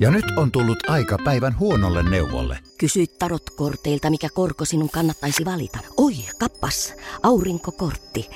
Ja 0.00 0.10
nyt 0.10 0.24
on 0.36 0.52
tullut 0.52 0.90
aika 0.90 1.18
päivän 1.24 1.58
huonolle 1.58 2.10
neuvolle. 2.10 2.58
Kysy 2.78 3.06
tarotkorteilta, 3.06 4.10
mikä 4.10 4.28
korko 4.34 4.64
sinun 4.64 4.90
kannattaisi 4.90 5.44
valita. 5.44 5.78
Oi, 5.96 6.12
kappas, 6.38 6.94
aurinkokortti. 7.22 8.30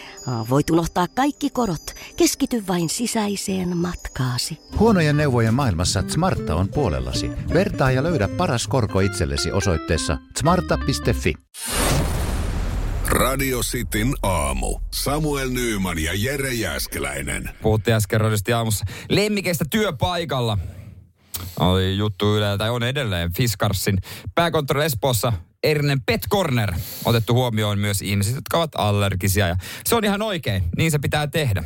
Voit 0.50 0.70
unohtaa 0.70 1.06
kaikki 1.14 1.50
korot. 1.50 1.94
Keskity 2.16 2.64
vain 2.68 2.88
sisäiseen 2.88 3.76
matkaasi. 3.76 4.58
Huonojen 4.78 5.16
neuvojen 5.16 5.54
maailmassa 5.54 6.04
Smarta 6.08 6.54
on 6.54 6.68
puolellasi. 6.68 7.30
Vertaa 7.54 7.90
ja 7.90 8.02
löydä 8.02 8.28
paras 8.28 8.68
korko 8.68 9.00
itsellesi 9.00 9.52
osoitteessa 9.52 10.18
smarta.fi. 10.38 11.34
Radio 13.06 13.60
Cityn 13.60 14.14
aamu. 14.22 14.78
Samuel 14.90 15.50
Nyyman 15.50 15.98
ja 15.98 16.12
Jere 16.14 16.52
Jäskeläinen. 16.52 17.50
Puhuttiin 17.62 17.94
äsken 17.94 18.20
radiosti 18.20 18.52
aamussa 18.52 18.84
lemmikeistä 19.08 19.64
työpaikalla. 19.70 20.58
Oli 21.60 21.96
juttu 21.96 22.36
Yle, 22.36 22.58
tai 22.58 22.70
on 22.70 22.82
edelleen 22.82 23.32
Fiskarsin 23.32 23.98
pääkonttori 24.34 24.84
Espoossa 24.84 25.32
erinen 25.62 26.00
pet 26.06 26.26
corner 26.30 26.74
otettu 27.04 27.34
huomioon 27.34 27.78
myös 27.78 28.02
ihmiset, 28.02 28.34
jotka 28.34 28.58
ovat 28.58 28.70
allergisia. 28.74 29.48
Ja 29.48 29.56
se 29.86 29.94
on 29.94 30.04
ihan 30.04 30.22
oikein, 30.22 30.64
niin 30.76 30.90
se 30.90 30.98
pitää 30.98 31.26
tehdä. 31.26 31.64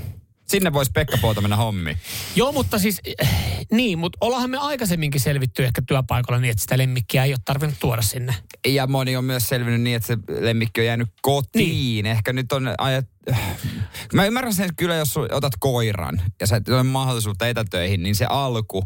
Sinne 0.49 0.73
voisi 0.73 0.91
Pekka 0.95 1.19
Pouta 1.23 1.41
mennä 1.41 1.57
hommiin. 1.57 1.99
Joo, 2.37 2.53
mutta 2.53 2.79
siis, 2.79 3.01
eh, 3.21 3.29
niin, 3.73 3.99
mutta 3.99 4.19
ollaanhan 4.21 4.51
me 4.51 4.59
aikaisemminkin 4.59 5.21
selvitty 5.21 5.65
ehkä 5.65 5.83
työpaikalla 5.87 6.41
niin, 6.41 6.51
että 6.51 6.61
sitä 6.61 6.79
lemmikkiä 6.79 7.25
ei 7.25 7.33
ole 7.33 7.39
tarvinnut 7.45 7.79
tuoda 7.81 8.03
sinne. 8.03 8.35
Ja 8.67 8.87
moni 8.87 9.17
on 9.17 9.25
myös 9.25 9.49
selvinnyt 9.49 9.81
niin, 9.81 9.97
että 9.97 10.07
se 10.07 10.19
lemmikki 10.41 10.81
on 10.81 10.87
jäänyt 10.87 11.09
kotiin. 11.23 11.69
Niin. 12.05 12.07
Ehkä 12.07 12.33
nyt 12.33 12.53
on 12.53 12.75
ajat... 12.79 13.07
Mä 14.15 14.27
ymmärrän 14.27 14.55
sen 14.55 14.71
kyllä, 14.77 14.95
jos 14.95 15.17
otat 15.17 15.53
koiran 15.59 16.23
ja 16.41 16.47
sä 16.47 16.57
et 16.57 16.69
ole 16.69 16.83
mahdollisuutta 16.83 17.49
etätöihin, 17.49 18.03
niin 18.03 18.15
se 18.15 18.27
alku, 18.29 18.85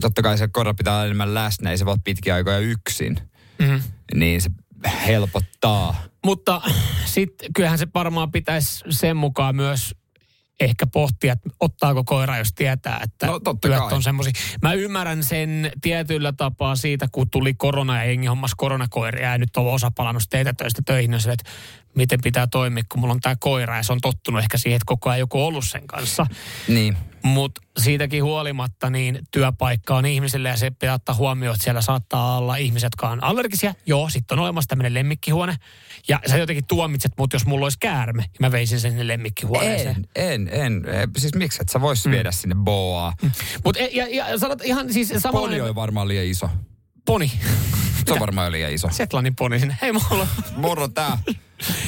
totta 0.00 0.22
kai 0.22 0.38
se 0.38 0.48
koira 0.48 0.74
pitää 0.74 0.94
olla 0.94 1.04
enemmän 1.04 1.34
läsnä, 1.34 1.70
ei 1.70 1.78
se 1.78 1.86
voi 1.86 1.96
pitkiä 2.04 2.34
aikoja 2.34 2.58
yksin. 2.58 3.16
Mm-hmm. 3.58 3.80
Niin 4.14 4.40
se 4.40 4.50
helpottaa. 5.06 6.02
Mutta 6.24 6.62
sitten 7.04 7.52
kyllähän 7.52 7.78
se 7.78 7.86
varmaan 7.94 8.32
pitäisi 8.32 8.84
sen 8.90 9.16
mukaan 9.16 9.56
myös 9.56 9.94
ehkä 10.60 10.86
pohtia, 10.86 11.32
että 11.32 11.50
ottaako 11.60 12.04
koira, 12.04 12.38
jos 12.38 12.52
tietää, 12.52 13.00
että 13.02 13.26
no, 13.26 13.40
työt 13.60 13.78
kai. 13.78 13.92
on 13.92 14.02
semmoisia. 14.02 14.32
Mä 14.62 14.72
ymmärrän 14.72 15.24
sen 15.24 15.72
tietyllä 15.80 16.32
tapaa 16.32 16.76
siitä, 16.76 17.08
kun 17.12 17.30
tuli 17.30 17.54
korona 17.54 17.96
ja 17.96 18.04
jengi 18.04 18.26
hommas 18.26 18.54
koronakoiria 18.56 19.30
ja 19.30 19.38
nyt 19.38 19.56
on 19.56 19.66
osa 19.66 19.90
palannut 19.90 20.22
teitä 20.30 20.52
töistä 20.52 20.82
töihin, 20.86 21.10
niin 21.10 21.30
että 21.30 21.50
miten 21.94 22.20
pitää 22.22 22.46
toimia, 22.46 22.84
kun 22.92 23.00
mulla 23.00 23.14
on 23.14 23.20
tämä 23.20 23.36
koira 23.40 23.76
ja 23.76 23.82
se 23.82 23.92
on 23.92 24.00
tottunut 24.00 24.42
ehkä 24.42 24.58
siihen, 24.58 24.76
että 24.76 24.86
koko 24.86 25.10
ajan 25.10 25.18
joku 25.18 25.46
ollut 25.46 25.64
sen 25.64 25.86
kanssa. 25.86 26.26
Niin. 26.68 26.96
Mutta 27.22 27.60
siitäkin 27.80 28.24
huolimatta 28.24 28.90
niin 28.90 29.18
työpaikka 29.30 29.96
on 29.96 30.06
ihmisille 30.06 30.48
ja 30.48 30.56
se 30.56 30.70
pitää 30.70 30.94
ottaa 30.94 31.14
huomioon, 31.14 31.54
että 31.54 31.64
siellä 31.64 31.82
saattaa 31.82 32.38
olla 32.38 32.56
ihmiset, 32.56 32.86
jotka 32.86 33.08
on 33.08 33.24
allergisia. 33.24 33.74
Joo, 33.86 34.08
sitten 34.08 34.38
on 34.38 34.44
olemassa 34.44 34.68
tämmöinen 34.68 34.94
lemmikkihuone. 34.94 35.56
Ja 36.08 36.20
sä 36.26 36.36
jotenkin 36.36 36.66
tuomitset 36.66 37.12
mut, 37.18 37.32
jos 37.32 37.46
mulla 37.46 37.66
olisi 37.66 37.78
käärme, 37.80 38.22
ja 38.22 38.36
mä 38.40 38.52
veisin 38.52 38.80
sen 38.80 38.90
sinne 38.90 39.06
lemmikkihuoneeseen. 39.06 40.08
En, 40.16 40.48
en, 40.48 40.84
en. 40.86 41.10
Siis 41.16 41.34
miksi 41.34 41.58
et 41.62 41.68
sä 41.68 41.80
vois 41.80 42.06
mm. 42.06 42.10
viedä 42.10 42.32
sinne 42.32 42.54
boaa? 42.54 43.12
Mm. 43.22 43.30
Mut 43.64 43.76
e, 43.76 43.88
ja, 43.92 44.08
ja 44.08 44.38
sanot 44.38 44.64
ihan 44.64 44.92
siis 44.92 45.08
samalla... 45.18 45.48
Poli 45.48 45.60
on 45.60 45.74
varmaan 45.74 46.08
liian 46.08 46.24
iso. 46.24 46.50
Poni. 47.04 47.32
Se 48.06 48.12
on 48.12 48.20
varmaan 48.20 48.52
liian 48.52 48.72
iso. 48.72 48.88
Setlanin 48.90 49.36
poni 49.36 49.58
sinne. 49.58 49.78
Hei 49.82 49.92
mulla. 49.92 50.26
Moro 50.56 50.88
tää. 50.88 51.18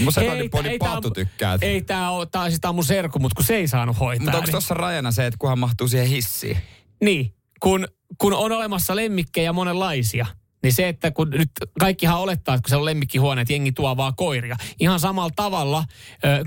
Mun 0.00 0.12
Setlanin 0.12 0.50
poni 0.50 0.78
Paattu 0.78 1.10
tykkää. 1.10 1.58
Ei 1.60 1.82
tää 1.82 2.10
oo, 2.10 2.26
tää, 2.26 2.48
siis 2.48 2.60
tää 2.60 2.68
on 2.68 2.74
mun 2.74 2.84
serku, 2.84 3.18
mutta 3.18 3.34
kun 3.34 3.44
se 3.44 3.56
ei 3.56 3.68
saanut 3.68 4.00
hoitaa. 4.00 4.24
Mutta 4.24 4.38
onko 4.38 4.46
niin... 4.46 4.52
tossa 4.52 4.74
rajana 4.74 5.10
se, 5.10 5.26
että 5.26 5.38
kunhan 5.38 5.58
mahtuu 5.58 5.88
siihen 5.88 6.08
hissiin? 6.08 6.56
Niin, 7.00 7.34
kun, 7.60 7.88
kun 8.18 8.32
on 8.32 8.52
olemassa 8.52 8.96
lemmikkejä 8.96 9.52
monenlaisia– 9.52 10.26
niin 10.62 10.72
se, 10.72 10.88
että 10.88 11.10
kun 11.10 11.30
nyt 11.30 11.50
kaikkihan 11.80 12.18
olettaa, 12.18 12.54
että 12.54 12.62
kun 12.62 12.70
se 12.70 12.76
on 12.76 12.84
lemmikkihuone, 12.84 13.40
että 13.40 13.52
jengi 13.52 13.72
tuo 13.72 13.96
vaan 13.96 14.16
koiria. 14.16 14.56
Ihan 14.80 15.00
samalla 15.00 15.32
tavalla, 15.36 15.84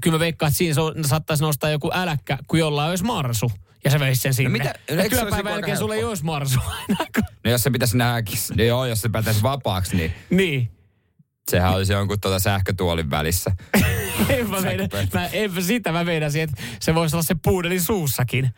kyllä 0.01 0.15
mä 0.15 0.19
veikkaan, 0.19 0.47
että 0.47 0.57
siinä 0.57 0.75
saattaisi 1.07 1.43
nostaa 1.43 1.69
joku 1.69 1.91
äläkkä, 1.93 2.37
kun 2.47 2.59
jollain 2.59 2.89
olisi 2.89 3.03
marsu. 3.03 3.51
Ja 3.85 3.91
se 3.91 3.99
veisi 3.99 4.21
sen 4.21 4.33
sinne. 4.33 4.49
No 4.49 4.53
mitä? 4.53 4.73
Ja 4.89 5.09
työpäivän 5.09 5.51
jälkeen 5.51 5.77
sulle 5.77 5.95
ei 5.95 6.03
olisi 6.03 6.23
marsu 6.23 6.59
No 7.43 7.51
jos 7.51 7.63
se 7.63 7.69
pitäisi 7.69 7.97
nähdä, 7.97 8.31
niin 8.55 8.67
joo, 8.67 8.85
jos 8.85 9.01
se 9.01 9.09
päätäisi 9.09 9.43
vapaaksi, 9.43 9.95
niin... 9.95 10.13
Niin. 10.29 10.71
Sehän 11.51 11.73
olisi 11.73 11.93
jonkun 11.93 12.19
tuota 12.21 12.39
sähkötuolin 12.39 13.09
välissä. 13.09 13.51
en 14.29 14.49
mä, 14.49 14.61
meidän, 14.61 14.89
mä, 15.13 15.27
en, 15.27 15.63
sitä 15.63 15.91
mä 15.91 16.03
meinasin, 16.03 16.41
että 16.41 16.61
se 16.79 16.95
voisi 16.95 17.15
olla 17.15 17.23
se 17.23 17.35
puudelin 17.43 17.81
suussakin. 17.81 18.49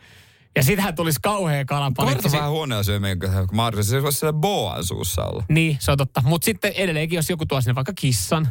Ja 0.56 0.62
sitähän 0.62 0.94
tulisi 0.94 1.18
kauhea 1.22 1.64
kalapalitti. 1.64 2.16
Koirata 2.16 2.36
vähän 2.36 2.50
huoneen 2.50 2.84
syömien, 2.84 3.18
kun 3.18 3.30
mahdollisesti 3.52 3.96
se 3.96 4.02
voisi 4.02 4.18
siellä 4.18 4.38
boan 4.38 4.84
suussa 4.84 5.24
olla. 5.24 5.44
Niin, 5.48 5.76
se 5.80 5.90
on 5.90 5.98
totta. 5.98 6.22
Mutta 6.24 6.44
sitten 6.44 6.72
edelleenkin, 6.72 7.16
jos 7.16 7.30
joku 7.30 7.46
tuo 7.46 7.60
sinne 7.60 7.74
vaikka 7.74 7.92
kissan, 7.96 8.48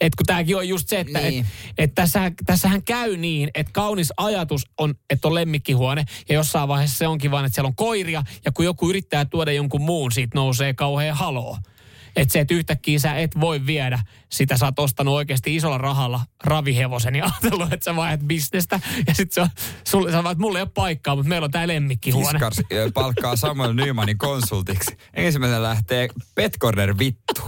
et 0.00 0.14
kun 0.14 0.26
tämäkin 0.26 0.56
on 0.56 0.68
just 0.68 0.88
se, 0.88 1.00
että 1.00 1.20
niin. 1.20 1.46
et, 1.68 1.74
et 1.78 1.94
tässähän, 1.94 2.34
tässähän 2.46 2.82
käy 2.82 3.16
niin, 3.16 3.50
että 3.54 3.72
kaunis 3.72 4.12
ajatus 4.16 4.66
on, 4.78 4.94
että 5.10 5.28
on 5.28 5.34
lemmikkihuone 5.34 6.04
ja 6.28 6.34
jossain 6.34 6.68
vaiheessa 6.68 6.98
se 6.98 7.06
onkin 7.06 7.30
vaan, 7.30 7.44
että 7.44 7.54
siellä 7.54 7.68
on 7.68 7.76
koiria 7.76 8.22
ja 8.44 8.52
kun 8.52 8.64
joku 8.64 8.90
yrittää 8.90 9.24
tuoda 9.24 9.52
jonkun 9.52 9.82
muun, 9.82 10.12
siitä 10.12 10.38
nousee 10.38 10.74
kauhean 10.74 11.16
haloo. 11.16 11.58
Että 12.16 12.32
se, 12.32 12.40
että 12.40 12.54
yhtäkkiä 12.54 12.98
sä 12.98 13.14
et 13.14 13.40
voi 13.40 13.66
viedä 13.66 14.02
sitä, 14.28 14.56
sä 14.56 14.66
oot 14.66 14.78
ostanut 14.78 15.14
oikeasti 15.14 15.56
isolla 15.56 15.78
rahalla 15.78 16.20
ravihevosen 16.44 17.16
ja 17.16 17.24
ajatellut, 17.24 17.72
että 17.72 17.84
sä 17.84 17.96
vaihdat 17.96 18.20
bisnestä. 18.26 18.80
Ja 19.06 19.14
sit 19.14 19.32
sä, 19.32 19.50
sulle, 19.88 20.12
sä 20.12 20.24
vaat, 20.24 20.38
mulla 20.38 20.58
ei 20.58 20.62
ole 20.62 20.70
paikkaa, 20.74 21.16
mutta 21.16 21.28
meillä 21.28 21.44
on 21.44 21.50
tää 21.50 21.68
lemmikkihuone. 21.68 22.38
Fiskars 22.38 22.60
palkkaa 22.94 23.36
Samuel 23.36 23.72
Nymanin 23.72 24.18
konsultiksi. 24.18 24.96
Ensimmäisenä 25.14 25.62
lähtee 25.62 26.08
Petcorner 26.34 26.98
vittu. 26.98 27.42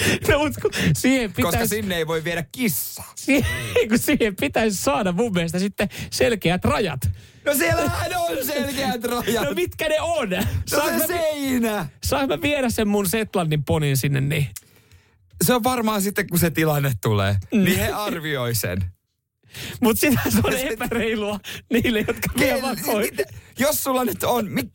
No, 0.28 0.38
mutta 0.38 0.60
siihen 0.96 1.32
pitäisi, 1.32 1.58
Koska 1.58 1.66
sinne 1.66 1.96
ei 1.96 2.06
voi 2.06 2.24
viedä 2.24 2.44
kissa. 2.52 3.02
Siihen, 3.16 3.50
kun 3.88 3.98
siihen 3.98 4.36
pitäisi 4.36 4.76
saada 4.76 5.12
mun 5.12 5.32
mielestä 5.32 5.58
sitten 5.58 5.88
selkeät 6.10 6.64
rajat. 6.64 7.00
No 7.44 7.54
siellähän 7.54 8.10
on 8.16 8.46
selkeät 8.46 9.04
rajat. 9.04 9.44
No 9.48 9.54
mitkä 9.54 9.88
ne 9.88 10.00
on? 10.00 10.30
No 10.30 10.42
se 10.66 10.76
mä, 10.76 11.06
seinä. 11.06 11.86
Saanko 12.04 12.36
mä 12.36 12.42
viedä 12.42 12.70
sen 12.70 12.88
mun 12.88 13.08
Setlandin 13.08 13.64
ponin 13.64 13.96
sinne 13.96 14.20
niin? 14.20 14.46
Se 15.44 15.54
on 15.54 15.64
varmaan 15.64 16.02
sitten, 16.02 16.26
kun 16.26 16.38
se 16.38 16.50
tilanne 16.50 16.92
tulee. 17.02 17.36
Mm. 17.52 17.64
Niin 17.64 17.78
he 17.78 17.92
arvioi 17.92 18.54
sen. 18.54 18.84
Mutta 19.80 20.00
sitä 20.00 20.20
se 20.28 20.38
on 20.44 20.54
epäreilua 20.54 21.40
niille, 21.72 21.98
jotka 21.98 22.28
vie 22.38 22.62
vaan 22.62 22.76
Jos 23.58 23.82
sulla 23.84 24.04
nyt 24.04 24.22
on 24.22 24.50
mik, 24.50 24.68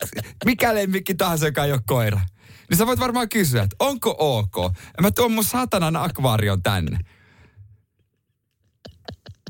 mikä 0.44 0.74
lemmikki 0.74 1.14
tahansa, 1.14 1.46
joka 1.46 1.64
ei 1.64 1.72
ole 1.72 1.80
koira, 1.86 2.20
niin 2.70 2.78
sä 2.78 2.86
voit 2.86 3.00
varmaan 3.00 3.28
kysyä, 3.28 3.62
että 3.62 3.76
onko 3.78 4.16
ok? 4.18 4.74
Mä 5.02 5.10
tuon 5.10 5.32
mun 5.32 5.44
satanan 5.44 5.96
akvaarion 5.96 6.62
tänne. 6.62 6.98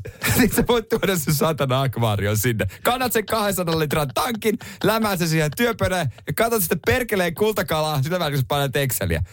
niin 0.37 0.55
sä 0.55 0.63
voit 0.67 0.89
tuoda 0.89 1.17
sen 1.17 1.33
satana 1.33 1.81
akvaarion 1.81 2.37
sinne. 2.37 2.65
Kannat 2.83 3.13
sen 3.13 3.25
200 3.25 3.79
litran 3.79 4.11
tankin, 4.13 4.57
lämää 4.83 5.17
se 5.17 5.27
siihen 5.27 5.51
työpöydään 5.57 6.09
ja 6.27 6.33
katsot 6.33 6.61
sitten 6.61 6.79
perkeleen 6.85 7.35
kultakalaa 7.35 8.03
sitä 8.03 8.19
välillä, 8.19 8.37
kun 8.37 8.47
painat 8.47 8.75
Exceliä. 8.75 9.23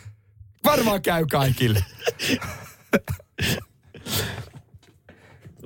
Varmaan 0.64 1.02
käy 1.02 1.26
kaikille. 1.30 1.84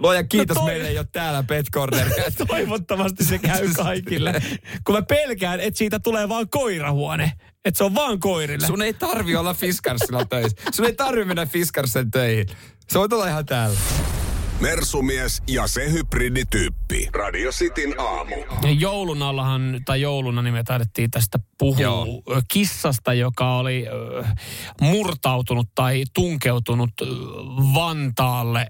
Luoja 0.01 0.25
kiitos, 0.25 0.57
no 0.57 0.63
toi... 0.63 0.71
meille 0.71 0.89
ei 0.89 0.99
ole 0.99 1.07
täällä 1.13 1.43
Pet 1.43 1.67
Corner. 1.75 2.09
Toivottavasti 2.49 3.25
se 3.25 3.39
käy 3.39 3.69
kaikille. 3.83 4.43
Kun 4.85 4.95
mä 4.95 5.03
pelkään, 5.03 5.61
että 5.61 5.79
siitä 5.79 5.99
tulee 5.99 6.29
vaan 6.29 6.49
koirahuone. 6.49 7.33
Että 7.65 7.79
se 7.79 7.85
on 7.85 7.95
vaan 7.95 8.21
koirille. 8.21 8.67
Sun 8.67 8.83
ei 8.83 8.95
tarvi 8.95 9.37
olla 9.37 9.55
Fiskarsilla 9.55 10.25
töissä. 10.25 10.57
Sun 10.73 10.87
ei 10.87 10.93
tarvi 10.93 11.25
mennä 11.25 11.47
Fiskarsen 11.47 12.11
töihin. 12.11 12.47
Se 12.89 12.99
voi 12.99 13.09
olla 13.13 13.29
ihan 13.29 13.47
täällä. 13.47 13.77
Mersumies 14.61 15.43
ja 15.47 15.67
se 15.67 15.93
hybridityyppi. 15.93 17.09
Radio 17.13 17.51
Cityn 17.51 18.01
aamu. 18.01 18.35
Joulun 18.79 19.23
allahan, 19.23 19.81
tai 19.85 20.01
jouluna 20.01 20.43
niin 20.43 20.55
me 20.55 20.63
taidettiin 20.65 21.11
tästä 21.11 21.39
puhua 21.59 21.83
Joo. 21.83 22.23
kissasta, 22.49 23.15
joka 23.15 23.57
oli 23.57 23.87
äh, 24.25 24.35
murtautunut 24.81 25.69
tai 25.75 26.05
tunkeutunut 26.15 26.91
Vantaalle 27.75 28.61
äh, 28.61 28.69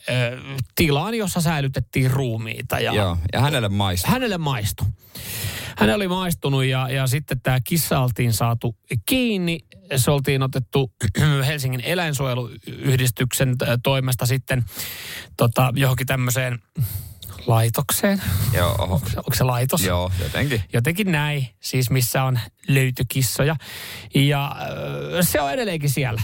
tilaan, 0.74 1.14
jossa 1.14 1.40
säilytettiin 1.40 2.10
ruumiita. 2.10 2.80
Ja, 2.80 2.94
Joo, 2.94 3.16
ja 3.32 3.40
hänelle 3.40 3.68
maistui. 3.68 4.10
Hänelle 4.10 4.38
maistui. 4.38 4.86
Hän 5.76 5.94
oli 5.94 6.08
maistunut 6.08 6.64
ja, 6.64 6.88
ja 6.90 7.06
sitten 7.06 7.40
tämä 7.40 7.58
kissa 7.64 8.00
oltiin 8.00 8.32
saatu 8.32 8.76
kiinni. 9.06 9.60
Se 9.96 10.10
oltiin 10.10 10.42
otettu 10.42 10.92
Helsingin 11.46 11.80
eläinsuojeluyhdistyksen 11.80 13.56
toimesta 13.82 14.26
sitten 14.26 14.64
tota, 15.36 15.72
johonkin 15.76 16.06
tämmöiseen 16.06 16.58
laitokseen. 17.46 18.22
Joo. 18.52 18.72
Onko, 18.78 19.00
onko 19.16 19.34
se 19.34 19.44
laitos? 19.44 19.84
Joo, 19.84 20.12
jotenkin. 20.22 20.62
Jotenkin 20.72 21.12
näin, 21.12 21.46
siis 21.60 21.90
missä 21.90 22.24
on 22.24 22.40
löytykissoja. 22.68 23.56
Ja 24.14 24.56
se 25.20 25.40
on 25.40 25.52
edelleenkin 25.52 25.90
siellä. 25.90 26.22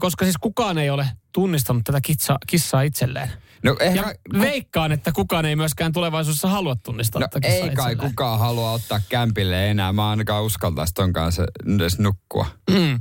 Koska 0.00 0.24
siis 0.24 0.36
kukaan 0.40 0.78
ei 0.78 0.90
ole 0.90 1.06
tunnistanut 1.32 1.84
tätä 1.84 2.00
kitsa, 2.00 2.38
kissaa 2.46 2.82
itselleen. 2.82 3.30
No, 3.62 3.76
ehkä, 3.80 4.00
Ja 4.00 4.40
veikkaan, 4.40 4.92
että 4.92 5.12
kukaan 5.12 5.44
ei 5.44 5.56
myöskään 5.56 5.92
tulevaisuudessa 5.92 6.48
halua 6.48 6.76
tunnistaa 6.76 7.20
no, 7.20 7.28
ei 7.42 7.60
kai 7.60 7.70
itselleen. 7.72 7.98
kukaan 7.98 8.38
halua 8.38 8.72
ottaa 8.72 9.00
kämpille 9.08 9.70
enää. 9.70 9.92
Mä 9.92 10.10
ainakaan 10.10 10.44
uskaltaisi 10.44 10.94
ton 10.94 11.12
kanssa 11.12 11.44
edes 11.76 11.98
nukkua. 11.98 12.46
Mm. 12.70 13.00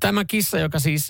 Tämä 0.00 0.24
kissa, 0.24 0.58
joka 0.58 0.78
siis 0.78 1.08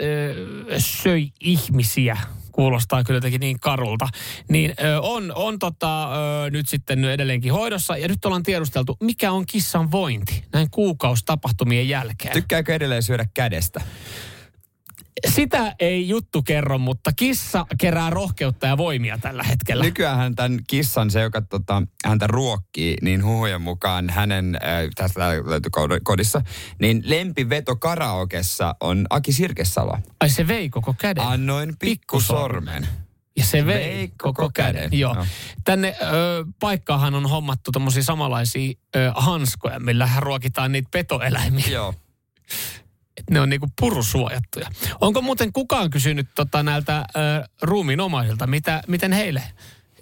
söi 0.78 1.28
ihmisiä, 1.40 2.16
kuulostaa 2.52 3.04
kyllä 3.04 3.16
jotenkin 3.16 3.40
niin 3.40 3.60
karulta, 3.60 4.08
niin 4.48 4.74
on, 5.00 5.32
on 5.34 5.58
tota, 5.58 6.08
nyt 6.50 6.68
sitten 6.68 7.04
edelleenkin 7.04 7.52
hoidossa. 7.52 7.96
Ja 7.96 8.08
nyt 8.08 8.24
ollaan 8.24 8.42
tiedusteltu, 8.42 8.96
mikä 9.00 9.32
on 9.32 9.46
kissan 9.46 9.90
vointi 9.90 10.44
näin 10.52 10.70
kuukausitapahtumien 10.70 11.88
jälkeen. 11.88 12.32
Tykkääkö 12.32 12.74
edelleen 12.74 13.02
syödä 13.02 13.26
kädestä? 13.34 13.80
Sitä 15.28 15.74
ei 15.78 16.08
juttu 16.08 16.42
kerro, 16.42 16.78
mutta 16.78 17.10
kissa 17.16 17.66
kerää 17.80 18.10
rohkeutta 18.10 18.66
ja 18.66 18.76
voimia 18.76 19.18
tällä 19.18 19.42
hetkellä. 19.42 19.84
Nykyään 19.84 20.34
tämän 20.34 20.58
kissan, 20.66 21.10
se 21.10 21.20
joka 21.20 21.40
tota, 21.40 21.82
häntä 22.04 22.26
ruokkii, 22.26 22.96
niin 23.02 23.24
huhujen 23.24 23.62
mukaan 23.62 24.10
hänen, 24.10 24.54
äh, 24.54 24.70
tästä 24.94 25.20
löytyy 25.28 25.70
kod- 25.76 26.00
kodissa, 26.02 26.42
niin 26.80 27.02
lempiveto 27.04 27.76
karaokessa 27.76 28.74
on 28.80 29.06
Aki 29.10 29.32
Sirkesalo. 29.32 29.98
Ai 30.20 30.30
se 30.30 30.48
vei 30.48 30.70
koko 30.70 30.94
käden. 30.98 31.24
Annoin 31.24 31.74
pikkusormen. 31.78 32.88
Ja 33.36 33.44
se 33.44 33.66
vei, 33.66 33.76
Vei 33.76 34.08
koko, 34.08 34.32
koko 34.32 34.50
käden. 34.54 34.74
käden. 34.74 34.98
Joo. 34.98 35.14
Joo. 35.14 35.26
Tänne 35.64 35.96
ö, 36.02 36.04
paikkaahan 36.60 37.14
on 37.14 37.30
hommattu 37.30 37.72
tommosia 37.72 38.02
samanlaisia 38.02 38.72
ö, 38.96 39.12
hanskoja, 39.14 39.80
millä 39.80 40.08
ruokitaan 40.18 40.72
niitä 40.72 40.88
petoeläimiä. 40.92 41.66
Joo. 41.70 41.94
Et 43.16 43.30
ne 43.30 43.40
on 43.40 43.48
niinku 43.48 43.68
purusuojattuja. 43.80 44.70
Onko 45.00 45.22
muuten 45.22 45.52
kukaan 45.52 45.90
kysynyt 45.90 46.28
tota 46.34 46.62
näiltä 46.62 46.96
ö, 47.16 47.48
ruumiin 47.62 48.00
omaisilta, 48.00 48.46
mitä, 48.46 48.82
miten 48.88 49.12
heille, 49.12 49.42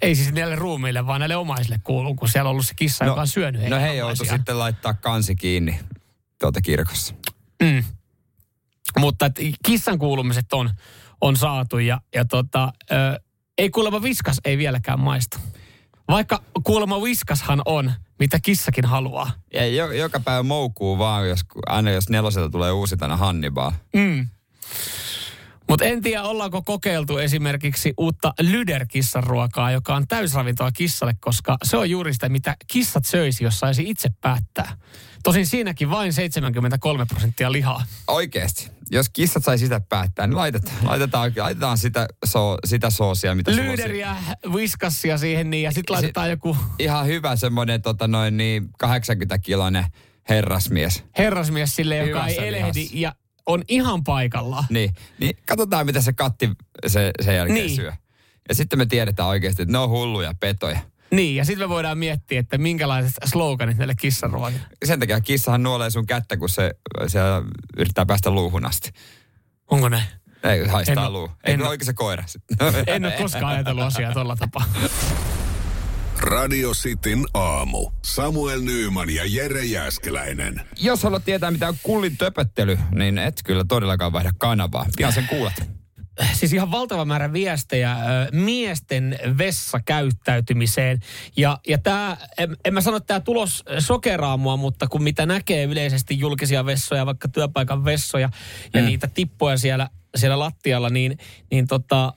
ei 0.01 0.15
siis 0.15 0.31
näille 0.31 0.55
ruumiille, 0.55 1.07
vaan 1.07 1.19
näille 1.19 1.35
omaisille 1.35 1.79
kuuluu, 1.83 2.15
kun 2.15 2.29
siellä 2.29 2.47
on 2.47 2.51
ollut 2.51 2.65
se 2.65 2.73
kissa, 2.75 3.05
joka 3.05 3.21
on 3.21 3.27
syönyt 3.27 3.69
no 3.69 3.79
he 3.79 3.93
joutu 3.93 4.25
sitten 4.25 4.59
laittaa 4.59 4.93
kansi 4.93 5.35
kiinni 5.35 5.79
tuolta 6.39 6.61
kirkossa. 6.61 7.13
Mm. 7.63 7.83
Mutta 8.99 9.25
et 9.25 9.39
kissan 9.65 9.99
kuulumiset 9.99 10.53
on, 10.53 10.69
on 11.21 11.37
saatu 11.37 11.79
ja, 11.79 12.01
ja 12.15 12.25
tota, 12.25 12.73
ö, 12.91 13.19
ei 13.57 13.69
kuulemma 13.69 14.03
viskas 14.03 14.41
ei 14.45 14.57
vieläkään 14.57 14.99
maistu. 14.99 15.37
Vaikka 16.13 16.43
kuulemma 16.63 17.01
viskashan 17.01 17.61
on, 17.65 17.91
mitä 18.19 18.39
kissakin 18.39 18.85
haluaa. 18.85 19.31
Ja 19.53 19.67
jo, 19.67 19.91
joka 19.91 20.19
päivä 20.19 20.43
moukuu 20.43 20.97
vaan, 20.97 21.29
jos, 21.29 21.39
aina 21.65 21.91
jos 21.91 22.09
neloselta 22.09 22.49
tulee 22.49 22.71
uusi 22.71 22.97
tänä 22.97 23.17
Hannibal. 23.17 23.71
Mm. 23.93 24.27
Mutta 25.69 25.85
en 25.85 26.01
tiedä, 26.01 26.23
ollaanko 26.23 26.61
kokeiltu 26.61 27.17
esimerkiksi 27.17 27.93
uutta 27.97 28.33
Lyder-kissan 28.41 29.23
ruokaa, 29.23 29.71
joka 29.71 29.95
on 29.95 30.07
täysravintoa 30.07 30.71
kissalle, 30.71 31.13
koska 31.19 31.57
se 31.63 31.77
on 31.77 31.89
juuri 31.89 32.13
sitä, 32.13 32.29
mitä 32.29 32.55
kissat 32.67 33.05
söisi, 33.05 33.43
jos 33.43 33.59
saisi 33.59 33.89
itse 33.89 34.09
päättää. 34.21 34.77
Tosin 35.23 35.47
siinäkin 35.47 35.89
vain 35.89 36.13
73 36.13 37.05
prosenttia 37.05 37.51
lihaa. 37.51 37.85
Oikeesti. 38.07 38.71
Jos 38.91 39.09
kissat 39.09 39.43
sai 39.43 39.57
sitä 39.57 39.81
päättää, 39.89 40.27
niin 40.27 40.35
laitetaan, 40.35 40.75
laitetaan, 40.83 41.31
laitetaan 41.37 41.77
sitä, 41.77 42.07
so, 42.25 42.57
sitä 42.65 42.89
soosia, 42.89 43.35
mitä 43.35 43.51
Lyderiä, 43.55 44.15
viskassia 44.55 45.17
siihen 45.17 45.49
niin, 45.49 45.63
ja 45.63 45.71
sitten 45.71 45.93
laitetaan 45.93 46.29
joku 46.29 46.57
ihan 46.79 47.07
hyvä 47.07 47.35
semmoinen 47.35 47.81
tota 47.81 48.07
noin 48.07 48.37
niin 48.37 48.69
80-kiloinen 48.83 49.85
herrasmies. 50.29 51.03
herrasmies 51.17 51.75
sille, 51.75 51.97
joka 51.97 52.19
Hyvässä 52.23 52.41
ei 52.41 52.47
elehdi 52.47 52.79
lihassa. 52.79 52.97
ja 52.97 53.15
on 53.45 53.63
ihan 53.67 54.03
paikallaan. 54.03 54.65
Niin, 54.69 54.95
niin 55.19 55.37
katsotaan 55.45 55.85
mitä 55.85 56.01
se 56.01 56.13
katti 56.13 56.49
se, 56.87 57.11
sen 57.21 57.35
jälkeen 57.35 57.65
Niin. 57.65 57.75
syö. 57.75 57.93
Ja 58.49 58.55
sitten 58.55 58.79
me 58.79 58.85
tiedetään 58.85 59.29
oikeasti, 59.29 59.61
että 59.61 59.71
ne 59.71 59.77
on 59.77 59.89
hulluja 59.89 60.33
petoja. 60.39 60.79
Niin, 61.11 61.35
ja 61.35 61.45
sitten 61.45 61.65
me 61.65 61.69
voidaan 61.69 61.97
miettiä, 61.97 62.39
että 62.39 62.57
minkälaiset 62.57 63.13
sloganit 63.25 63.77
näille 63.77 63.95
kissaruokille. 63.95 64.59
Sen 64.85 64.99
takia 64.99 65.21
kissahan 65.21 65.63
nuolee 65.63 65.89
sun 65.89 66.05
kättä, 66.05 66.37
kun 66.37 66.49
se, 66.49 66.71
se 67.07 67.19
yrittää 67.77 68.05
päästä 68.05 68.31
luuhun 68.31 68.65
asti. 68.65 68.91
Onko 69.67 69.89
näin? 69.89 70.03
Ei, 70.43 70.67
haistaa 70.67 71.05
En 71.05 71.13
luu. 71.13 71.25
en 71.43 71.51
Eikö 71.51 71.63
oo- 71.63 71.69
oikein 71.69 71.85
se 71.85 71.93
koira? 71.93 72.23
En 72.87 73.05
ole 73.05 73.13
koskaan 73.13 73.53
ajatellut 73.53 73.83
asiaa 73.83 74.13
tuolla 74.13 74.35
tapaa. 74.35 74.65
Radio 76.23 76.71
Cityn 76.71 77.25
aamu. 77.33 77.89
Samuel 78.05 78.61
Nyyman 78.61 79.09
ja 79.09 79.23
Jere 79.25 79.65
Jäskeläinen. 79.65 80.61
Jos 80.81 81.03
haluat 81.03 81.25
tietää, 81.25 81.51
mitä 81.51 81.67
on 81.67 81.75
kullin 81.83 82.17
töpöttely, 82.17 82.77
niin 82.91 83.17
et 83.17 83.41
kyllä 83.45 83.63
todellakaan 83.67 84.13
vaihda 84.13 84.31
kanavaa. 84.37 84.85
Pian 84.97 85.13
sen 85.13 85.27
kuulet. 85.27 85.53
Siis 86.33 86.53
ihan 86.53 86.71
valtava 86.71 87.05
määrä 87.05 87.33
viestejä 87.33 87.93
ö, 87.93 87.97
miesten 88.31 89.19
vessakäyttäytymiseen. 89.37 90.99
Ja, 91.37 91.57
ja 91.67 91.77
tämä, 91.77 92.17
en, 92.37 92.57
en 92.65 92.73
mä 92.73 92.81
sano, 92.81 92.97
että 92.97 93.07
tämä 93.07 93.19
tulos 93.19 93.63
sokeraa 93.79 94.37
mua, 94.37 94.57
mutta 94.57 94.87
kun 94.87 95.03
mitä 95.03 95.25
näkee 95.25 95.63
yleisesti 95.63 96.19
julkisia 96.19 96.65
vessoja, 96.65 97.05
vaikka 97.05 97.27
työpaikan 97.27 97.85
vessoja 97.85 98.29
ja 98.73 98.81
Mm. 98.81 98.85
niitä 98.87 99.07
tippoja 99.07 99.57
siellä, 99.57 99.89
siellä 100.15 100.39
lattialla, 100.39 100.89
niin, 100.89 101.17
niin 101.51 101.67
tota, 101.67 102.13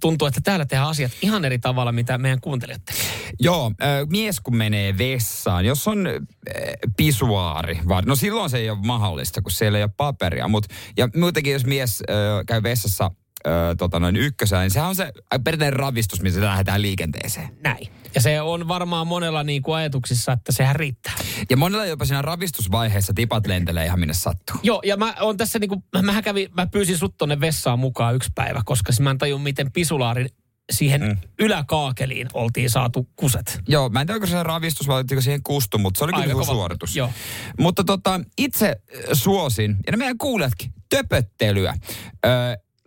tuntuu, 0.00 0.28
että 0.28 0.40
täällä 0.40 0.66
tehdään 0.66 0.88
asiat 0.88 1.12
ihan 1.22 1.44
eri 1.44 1.58
tavalla, 1.58 1.92
mitä 1.92 2.18
meidän 2.18 2.40
kuuntelijat 2.40 2.84
tekee. 2.84 3.32
Joo, 3.40 3.72
mies 4.10 4.40
kun 4.40 4.56
menee 4.56 4.98
vessaan, 4.98 5.64
jos 5.64 5.88
on 5.88 6.08
pisuaari, 6.96 7.80
no 8.06 8.16
silloin 8.16 8.50
se 8.50 8.58
ei 8.58 8.70
ole 8.70 8.78
mahdollista, 8.84 9.42
kun 9.42 9.52
siellä 9.52 9.78
ei 9.78 9.84
ole 9.84 9.92
paperia. 9.96 10.48
Mut, 10.48 10.66
ja 10.96 11.08
muutenkin, 11.16 11.52
jos 11.52 11.64
mies 11.64 12.02
käy 12.46 12.62
vessassa 12.62 13.10
tota 13.78 14.00
noin 14.00 14.16
ykkösellä, 14.16 14.62
niin 14.62 14.70
sehän 14.70 14.88
on 14.88 14.96
se 14.96 15.12
perinteinen 15.44 15.78
ravistus, 15.78 16.22
missä 16.22 16.40
lähdetään 16.40 16.82
liikenteeseen. 16.82 17.48
Näin. 17.62 17.88
Ja 18.14 18.20
se 18.20 18.40
on 18.40 18.68
varmaan 18.68 19.06
monella 19.06 19.42
niin 19.42 19.62
kuin 19.62 19.76
ajatuksissa, 19.76 20.32
että 20.32 20.52
sehän 20.52 20.76
riittää. 20.76 21.14
Ja 21.50 21.56
monella 21.56 21.86
jopa 21.86 22.04
siinä 22.04 22.22
ravistusvaiheessa 22.22 23.12
tipat 23.14 23.46
lentelee 23.46 23.84
ihan 23.84 24.00
minne 24.00 24.14
sattuu. 24.14 24.56
Joo, 24.62 24.80
ja 24.84 24.96
mä 24.96 25.14
on 25.20 25.36
tässä 25.36 25.58
niinku, 25.58 25.84
mä, 26.02 26.22
kävin, 26.22 26.48
mä 26.56 26.66
pyysin 26.66 26.98
sut 26.98 27.16
tonne 27.16 27.40
vessaan 27.40 27.78
mukaan 27.78 28.14
yksi 28.14 28.30
päivä, 28.34 28.62
koska 28.64 28.92
mä 29.00 29.10
en 29.10 29.18
tajun, 29.18 29.40
miten 29.40 29.72
pisulaarin 29.72 30.28
siihen 30.72 31.00
mm. 31.02 31.16
yläkaakeliin 31.38 32.28
oltiin 32.34 32.70
saatu 32.70 33.08
kuset. 33.16 33.60
Joo, 33.68 33.88
mä 33.88 34.00
en 34.00 34.06
tiedä, 34.06 34.16
onko 34.16 34.26
se 34.26 34.42
ravistus 34.42 34.88
vai 34.88 34.96
oliko 34.96 35.20
siihen 35.20 35.42
kustu, 35.42 35.78
mutta 35.78 35.98
se 35.98 36.04
oli 36.04 36.12
kyllä 36.12 36.22
Aika 36.24 36.34
kova. 36.34 36.44
suoritus. 36.44 36.96
Joo. 36.96 37.10
Mutta 37.58 37.84
tota, 37.84 38.20
itse 38.38 38.66
äh, 38.68 39.00
suosin, 39.12 39.76
ja 39.90 39.96
meidän 39.96 40.18
kuulijatkin, 40.18 40.72
töpöttelyä. 40.88 41.74
Öö, 42.26 42.32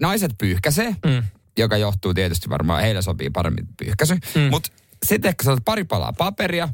naiset 0.01 0.31
pyyhkäsee, 0.37 0.95
Mm. 1.05 1.23
joka 1.57 1.77
johtuu 1.77 2.13
tietysti 2.13 2.49
varmaan, 2.49 2.81
heillä 2.81 3.01
sopii 3.01 3.29
paremmin 3.29 3.67
pyyhkäsy. 3.77 4.13
Mm. 4.35 4.41
Mutta 4.41 4.69
sitten 5.05 5.33
kun 5.43 5.55
sä 5.55 5.61
pari 5.65 5.83
palaa 5.83 6.13
paperia 6.13 6.69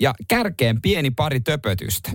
ja 0.00 0.14
kärkeen 0.28 0.82
pieni 0.82 1.10
pari 1.10 1.40
töpötystä, 1.40 2.10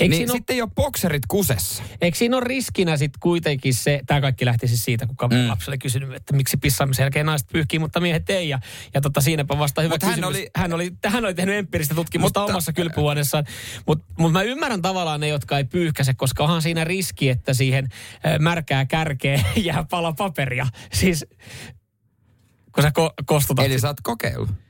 Eikö, 0.00 0.16
niin 0.16 0.30
sitten 0.30 0.62
ole 0.62 0.70
bokserit 0.74 1.22
kusessa. 1.28 1.82
eikö 2.00 2.18
siinä 2.18 2.36
ole 2.36 2.44
riskinä 2.46 2.96
sitten 2.96 3.20
kuitenkin 3.20 3.74
se, 3.74 4.00
tämä 4.06 4.20
kaikki 4.20 4.44
lähti 4.44 4.68
siis 4.68 4.84
siitä, 4.84 5.06
kun 5.06 5.16
Mm. 5.30 5.48
lapselle 5.48 5.78
kysynyt, 5.78 6.14
että 6.14 6.36
miksi 6.36 6.56
pissaamisen 6.56 7.04
jälkeen 7.04 7.26
naiset 7.26 7.48
pyyhkii, 7.52 7.78
mutta 7.78 8.00
miehet 8.00 8.30
ei. 8.30 8.48
Ja, 8.48 8.58
ja 8.94 9.00
tota, 9.00 9.20
siinäpä 9.20 9.58
vasta 9.58 9.82
hyvä 9.82 9.94
Mut 9.94 10.02
hän 10.02 10.10
kysymys. 10.14 10.28
oli- 10.28 10.50
hän, 10.56 10.72
oli, 10.72 10.92
hän 11.06 11.24
oli 11.24 11.34
tehnyt 11.34 11.54
empiiristä 11.54 11.94
tutkimusta 11.94 12.40
Mutta- 12.40 12.52
omassa 12.52 12.72
kylpyhuoneessaan. 12.72 13.44
Mutta 13.86 14.04
mut 14.18 14.32
mä 14.32 14.42
ymmärrän 14.42 14.82
tavallaan 14.82 15.20
ne, 15.20 15.28
jotka 15.28 15.58
ei 15.58 15.64
pyyhkäse, 15.64 16.14
koska 16.14 16.44
onhan 16.44 16.62
siinä 16.62 16.84
riski, 16.84 17.28
että 17.28 17.54
siihen 17.54 17.88
märkää 18.38 18.84
kärkeen 18.86 19.44
jää 19.64 19.84
pala 19.90 20.12
paperia. 20.12 20.66
Siis 20.92 21.26
kun 22.72 22.82
sä 22.82 22.88
ko- 22.88 23.14
kostutat. 23.26 23.64
Eli 23.64 23.78
sä 23.80 23.88
oot 23.88 24.00
kokeillut. 24.02 24.63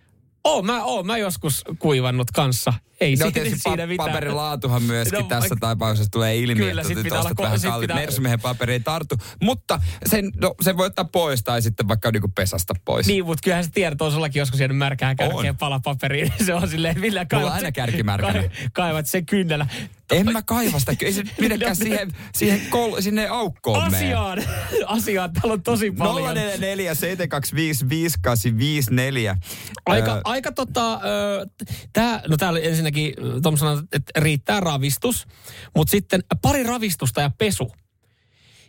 Oo, 0.44 0.62
mä, 0.62 0.84
oon 0.84 1.06
mä 1.06 1.18
joskus 1.18 1.64
kuivannut 1.78 2.30
kanssa. 2.30 2.72
Ei 3.00 3.16
No 3.16 3.30
siinä, 3.34 3.56
siinä 3.56 3.86
mitään. 3.86 4.08
paperin 4.10 4.36
laatuhan 4.36 4.82
myöskin 4.82 5.18
No, 5.18 5.26
tässä 5.26 5.56
tapauksessa 5.60 6.10
tulee 6.10 6.36
ilmi, 6.36 6.54
Kyllä, 6.60 6.80
että 6.82 6.94
nyt 6.94 7.02
pitää 7.02 7.18
ostat 7.18 7.40
olla 7.40 7.48
vähän 7.50 7.60
kalliit. 7.72 7.94
Mersumiehen 7.94 8.40
paperi 8.40 8.72
ei 8.72 8.80
tartu. 8.80 9.14
Mutta 9.42 9.80
sen, 10.06 10.32
no, 10.40 10.54
sen 10.62 10.76
voi 10.76 10.86
ottaa 10.86 11.04
pois 11.04 11.42
tai 11.42 11.62
sitten 11.62 11.88
vaikka 11.88 12.10
niinku 12.10 12.28
pesasta 12.34 12.74
pois. 12.84 13.06
Niin, 13.06 13.24
mutta 13.24 13.40
kyllähän 13.44 13.64
sä 13.64 13.70
tiedät, 13.74 14.02
on 14.02 14.12
sullakin 14.12 14.40
joskus 14.40 14.60
jäänyt 14.60 14.76
märkää 14.76 15.14
kärkeen 15.14 15.56
palapaperiin. 15.56 16.32
Se 16.46 16.54
on 16.54 16.68
silleen, 16.68 17.00
millä 17.00 17.24
kaivat, 17.24 17.52
aina 17.52 17.66
se- 17.68 17.72
kärki 17.72 18.02
märkänä. 18.02 18.32
kai- 18.32 18.50
kaivat 18.72 19.06
sen 19.06 19.26
kynnellä. 19.26 19.66
En 20.12 20.32
mä 20.32 20.42
kaiva 20.42 20.78
sitä. 20.78 20.94
Ei 21.02 21.12
se 21.12 21.22
mitenkään 21.40 21.76
siihen, 21.76 22.12
siihen 22.34 22.60
kol, 22.70 23.00
sinne 23.00 23.28
aukkoon 23.28 23.82
mene. 23.84 23.96
Asiaan, 23.96 24.44
asiaan, 24.86 25.32
täällä 25.32 25.52
on 25.52 25.62
tosi 25.62 25.90
paljon. 25.90 26.34
044 26.34 26.94
725 26.94 27.88
5854. 27.88 29.36
Aika, 29.86 30.12
Öö, 30.14 30.20
aika 30.24 30.52
tota, 30.52 30.94
ö, 30.94 31.46
tää, 31.92 32.22
no 32.28 32.36
täällä 32.36 32.60
ensinnäkin 32.60 33.14
Tom 33.42 33.56
sanoi, 33.56 33.82
että 33.92 34.20
riittää 34.20 34.60
ravistus, 34.60 35.26
mutta 35.76 35.90
sitten 35.90 36.20
pari 36.42 36.62
ravistusta 36.62 37.20
ja 37.20 37.30
pesu. 37.38 37.72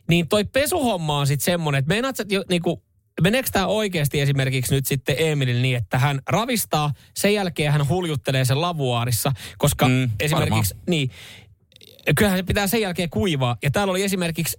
Niin 0.09 0.27
toi 0.27 0.43
pesuhomma 0.43 1.19
on 1.19 1.27
sitten 1.27 1.45
semmoinen, 1.45 1.79
että 1.79 1.89
meinaat, 1.89 2.19
että 2.19 2.35
niinku, 2.49 2.84
meneekö 3.21 3.49
tämä 3.51 3.67
oikeasti 3.67 4.21
esimerkiksi 4.21 4.75
nyt 4.75 4.85
sitten 4.85 5.15
Emilin 5.19 5.61
niin, 5.61 5.77
että 5.77 5.99
hän 5.99 6.19
ravistaa, 6.27 6.93
sen 7.17 7.33
jälkeen 7.33 7.71
hän 7.71 7.87
huljuttelee 7.89 8.45
sen 8.45 8.61
lavuaarissa, 8.61 9.31
koska 9.57 9.87
Mm, 9.87 10.09
esimerkiksi, 10.19 10.75
niin, 10.87 11.11
kyllähän 12.15 12.39
se 12.39 12.43
pitää 12.43 12.67
sen 12.67 12.81
jälkeen 12.81 13.09
kuivaa. 13.09 13.57
Ja 13.63 13.71
täällä 13.71 13.91
oli 13.91 14.03
esimerkiksi, 14.03 14.57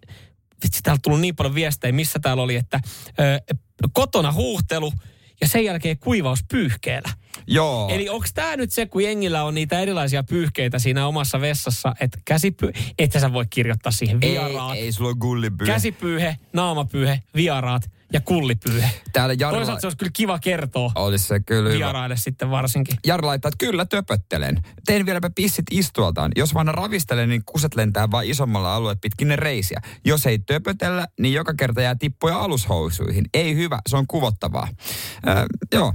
vitsi, 0.65 0.83
täällä 0.83 0.97
on 0.97 1.03
tullut 1.03 1.21
niin 1.21 1.37
paljon 1.37 1.55
viestejä, 1.55 1.93
missä 1.93 2.19
täällä 2.19 2.43
oli, 2.43 2.57
että 2.57 2.81
ö, 3.21 3.55
kotona 3.93 4.33
huuhtelu 4.33 4.93
ja 5.41 5.49
sen 5.49 5.65
jälkeen 5.65 5.99
kuivaus 5.99 6.41
pyyhkeellä. 6.51 7.09
Joo. 7.47 7.89
Eli 7.89 8.09
onko 8.09 8.27
tämä 8.35 8.57
nyt 8.57 8.73
se, 8.73 8.87
kun 8.87 9.03
jengillä 9.03 9.45
on 9.45 9.55
niitä 9.55 9.81
erilaisia 9.81 10.23
pyyhkeitä 10.23 10.79
siinä 10.79 11.07
omassa 11.07 11.41
vessassa, 11.41 11.95
että 12.01 12.19
käsipy... 12.25 12.73
että 12.99 13.21
sä 13.21 13.33
voi 13.33 13.45
kirjoittaa 13.51 13.93
siihen 13.93 14.21
vieraat. 14.21 14.77
Ei, 14.77 14.83
ei 14.83 14.93
sulla 14.93 15.11
on 15.11 15.17
gullipyy. 15.19 15.67
Käsipyyhe, 15.67 16.37
naamapyyhe, 16.53 17.23
vieraat 17.37 17.91
ja 18.13 18.21
kullipyyhe. 18.21 18.91
Täällä 19.13 19.35
Jarla... 19.39 19.59
Toisaalta 19.59 19.81
se 19.81 19.87
olisi 19.87 19.97
kyllä 19.99 20.13
kiva 20.15 20.39
kertoa 20.39 20.93
Olisi 20.95 21.27
se 21.27 21.41
kyllä 21.41 21.71
hyvä. 21.71 21.85
vieraille 21.85 22.17
sitten 22.17 22.51
varsinkin. 22.51 22.97
Jari 23.07 23.23
laittaa, 23.23 23.49
että 23.49 23.67
kyllä 23.67 23.87
töpöttelen. 23.87 24.63
Teen 24.87 25.07
vieläpä 25.07 25.31
pissit 25.35 25.65
istualtaan. 25.71 26.33
Jos 26.37 26.55
vaan 26.55 26.69
ravistelen, 26.69 27.29
niin 27.29 27.43
kuset 27.47 27.75
lentää 27.75 28.11
vain 28.11 28.31
isommalla 28.31 28.75
alueella 28.75 28.99
pitkin 29.03 29.29
ne 29.29 29.37
reisiä. 29.37 29.81
Jos 30.05 30.27
ei 30.27 30.39
töpötellä, 30.39 31.07
niin 31.21 31.35
joka 31.35 31.55
kerta 31.55 31.83
jää 31.83 31.95
tippuja 31.95 32.39
alushousuihin. 32.39 33.25
Ei 33.35 33.55
hyvä, 33.57 33.79
se 33.89 33.97
on 33.97 34.07
kuvottavaa. 34.07 34.69
Äh, 35.29 35.45
joo, 35.73 35.95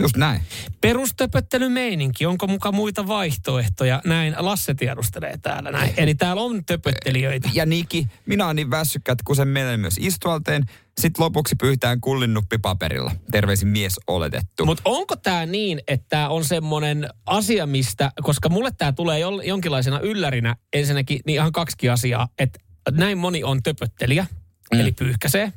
just 0.00 0.16
näin. 0.16 0.42
Perustöpöttelymeininki, 0.80 2.26
onko 2.26 2.46
muka 2.46 2.72
muita 2.72 3.06
vaihtoehtoja? 3.06 4.00
Näin 4.04 4.34
Lasse 4.38 4.74
tiedustelee 4.74 5.38
täällä 5.42 5.70
näin. 5.70 5.94
Eli 5.96 6.14
täällä 6.14 6.42
on 6.42 6.64
töpöttelijöitä. 6.64 7.50
Ja 7.52 7.66
Niki, 7.66 8.06
minä 8.26 8.44
olen 8.44 8.56
niin 8.56 8.70
väsykkä, 8.70 9.12
että 9.12 9.22
kun 9.26 9.36
sen 9.36 9.48
menen 9.48 9.80
myös 9.80 9.96
istualteen, 10.00 10.64
sitten 11.00 11.24
lopuksi 11.24 11.56
pyyhtään 11.60 12.00
kullinnuppi 12.00 12.58
paperilla. 12.58 13.12
Terveisin 13.32 13.68
mies 13.68 14.00
oletettu. 14.06 14.66
Mutta 14.66 14.82
onko 14.84 15.16
tämä 15.16 15.46
niin, 15.46 15.80
että 15.88 16.06
tämä 16.08 16.28
on 16.28 16.44
semmoinen 16.44 17.08
asia, 17.26 17.66
mistä, 17.66 18.12
koska 18.22 18.48
mulle 18.48 18.70
tämä 18.78 18.92
tulee 18.92 19.18
jo, 19.18 19.40
jonkinlaisena 19.40 20.00
yllärinä, 20.00 20.56
ensinnäkin 20.72 21.20
niin 21.26 21.34
ihan 21.34 21.52
kaksi 21.52 21.88
asiaa, 21.88 22.28
että 22.38 22.58
näin 22.90 23.18
moni 23.18 23.44
on 23.44 23.62
töpöttelijä, 23.62 24.26
mm. 24.74 24.80
eli 24.80 24.92
pyyhkäsee 24.92 25.52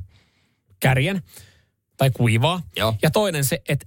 kärjen 0.80 1.22
tai 1.98 2.12
kuivaa. 2.12 2.62
Joo. 2.78 2.96
Ja 3.02 3.12
toinen 3.12 3.44
se, 3.44 3.62
että 3.70 3.86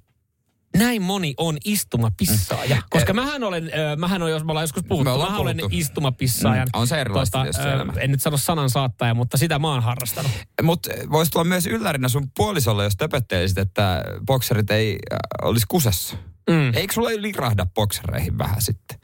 näin 0.77 1.03
moni 1.03 1.35
on 1.37 1.57
istumapissaaja. 1.65 2.83
Koska 2.91 3.13
mähän 3.13 3.45
olen, 3.45 3.71
mähän 3.97 4.23
on, 4.23 4.31
jos 4.31 4.45
me 4.45 4.53
ollaan 4.53 4.65
joskus 4.65 4.83
puhuttu, 4.89 5.11
Me 5.13 5.19
mähän 5.25 5.41
olen 5.41 5.57
puhuttu. 5.57 5.79
istumapissaajan. 5.79 6.69
Mm, 6.75 6.81
on 6.81 6.87
se 6.87 7.01
erilaista 7.01 7.43
ö, 7.43 7.73
elämä. 7.73 7.93
En 7.97 8.11
nyt 8.11 8.21
sano 8.23 8.37
sanan 8.37 8.71
saattaja, 8.71 9.15
mutta 9.15 9.37
sitä 9.37 9.59
mä 9.59 9.69
oon 9.69 9.83
harrastanut. 9.83 10.31
Mutta 10.63 10.91
voisi 11.11 11.31
tulla 11.31 11.45
myös 11.45 11.67
yllärinä 11.67 12.09
sun 12.09 12.31
puolisolle, 12.37 12.85
jos 12.85 12.97
töpöttelisit, 12.97 13.59
että 13.59 14.05
bokserit 14.27 14.71
ei 14.71 14.99
äh, 15.13 15.19
olisi 15.43 15.67
kusessa. 15.69 16.17
Mm. 16.51 16.75
Eikö 16.75 16.95
sulla 16.95 17.11
lirahda 17.17 17.67
boksereihin 17.75 18.39
vähän 18.39 18.63
sitten? 18.63 18.99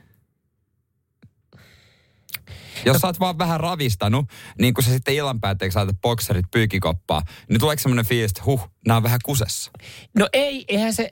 Jos 2.85 2.97
sä 2.97 3.07
oot 3.07 3.21
vaan 3.21 3.39
vähän 3.39 3.61
ravistanut, 3.61 4.27
niin 4.59 4.75
kun 4.75 4.85
sä 4.85 4.91
sitten 4.91 5.15
illan 5.15 5.41
päätteeksi 5.41 5.77
laitat 5.79 6.01
bokserit 6.01 6.47
pyykikoppaa, 6.51 7.23
niin 7.49 7.61
tuleeko 7.61 7.83
semmoinen 7.83 8.07
fiilis, 8.07 8.31
että 8.31 8.43
huh, 8.45 8.71
nämä 8.87 8.97
on 8.97 9.03
vähän 9.03 9.19
kusessa? 9.25 9.71
No 10.19 10.29
ei, 10.33 10.65
eihän 10.69 10.95
se, 10.95 11.11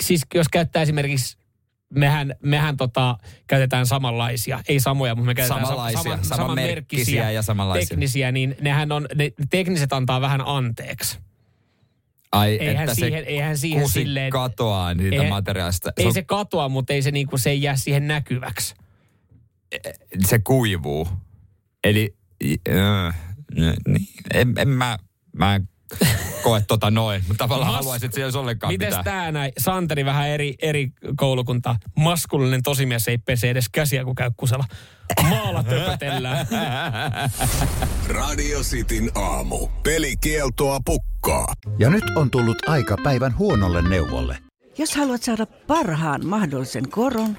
siis 0.00 0.22
jos 0.34 0.48
käyttää 0.48 0.82
esimerkiksi, 0.82 1.36
mehän, 1.94 2.34
mehän 2.42 2.76
tota, 2.76 3.18
käytetään 3.46 3.86
samanlaisia, 3.86 4.60
ei 4.68 4.80
samoja, 4.80 5.14
mutta 5.14 5.26
me 5.26 5.34
käytetään 5.34 5.66
Samanlaisia, 5.66 6.02
saman, 6.02 6.24
samanmerkkisiä 6.24 7.30
ja 7.30 7.42
samanlaisia. 7.42 7.88
teknisiä, 7.88 8.32
niin 8.32 8.56
nehän 8.60 8.92
on, 8.92 9.06
ne 9.14 9.32
tekniset 9.50 9.92
antaa 9.92 10.20
vähän 10.20 10.42
anteeksi. 10.46 11.18
Ai, 12.32 12.56
Eihän 12.56 12.84
että 12.84 12.94
siihen- 12.94 13.24
se 13.24 13.30
eihän 13.30 13.58
siihen 13.58 13.82
kusi 13.82 13.92
silleen- 13.92 14.30
katoaa 14.30 14.94
niitä 14.94 15.16
Eihän- 15.16 15.28
materiaalista. 15.28 15.92
Ei 15.96 16.06
on- 16.06 16.14
se 16.14 16.22
katoa, 16.22 16.68
mutta 16.68 16.92
ei 16.92 17.02
se, 17.02 17.10
niinku, 17.10 17.38
se 17.38 17.50
ei 17.50 17.62
jää 17.62 17.76
siihen 17.76 18.08
näkyväksi. 18.08 18.74
se 20.26 20.38
kuivuu. 20.38 21.08
Eli 21.84 22.14
äh, 22.68 23.16
niin, 23.88 24.08
en, 24.34 24.54
en 24.58 24.68
mä, 24.68 24.98
mä 25.36 25.60
koe 26.44 26.62
tota 26.68 26.90
noin, 26.90 27.24
mutta 27.28 27.44
tavallaan 27.44 27.70
Mas- 27.72 27.76
haluaisin, 27.76 28.06
että 28.06 28.14
siellä 28.14 28.26
olisi 28.26 28.38
ollenkaan 28.38 28.72
Mites 28.72 28.86
mitään. 28.88 29.04
tää 29.04 29.32
näin? 29.32 29.52
Santeri 29.58 30.04
vähän 30.04 30.28
eri, 30.28 30.54
eri 30.62 30.92
koulukunta. 31.16 31.76
Maskulinen 31.96 32.62
tosimies 32.62 33.08
ei 33.08 33.18
pese 33.18 33.50
edes 33.50 33.68
käsiä, 33.72 34.04
kun 34.04 34.14
käy 34.14 34.30
kusella. 34.36 34.64
Maalla 35.28 35.62
töpötellään. 35.62 36.46
Radio 38.08 38.60
Cityn 38.60 39.10
aamu. 39.14 39.68
Pelikieltoa 39.82 40.78
pukkaa. 40.84 41.54
Ja 41.78 41.90
nyt 41.90 42.04
on 42.16 42.30
tullut 42.30 42.68
aika 42.68 42.96
päivän 43.02 43.38
huonolle 43.38 43.82
neuvolle. 43.88 44.38
Jos 44.78 44.96
haluat 44.96 45.22
saada 45.22 45.46
parhaan 45.46 46.26
mahdollisen 46.26 46.90
koron, 46.90 47.38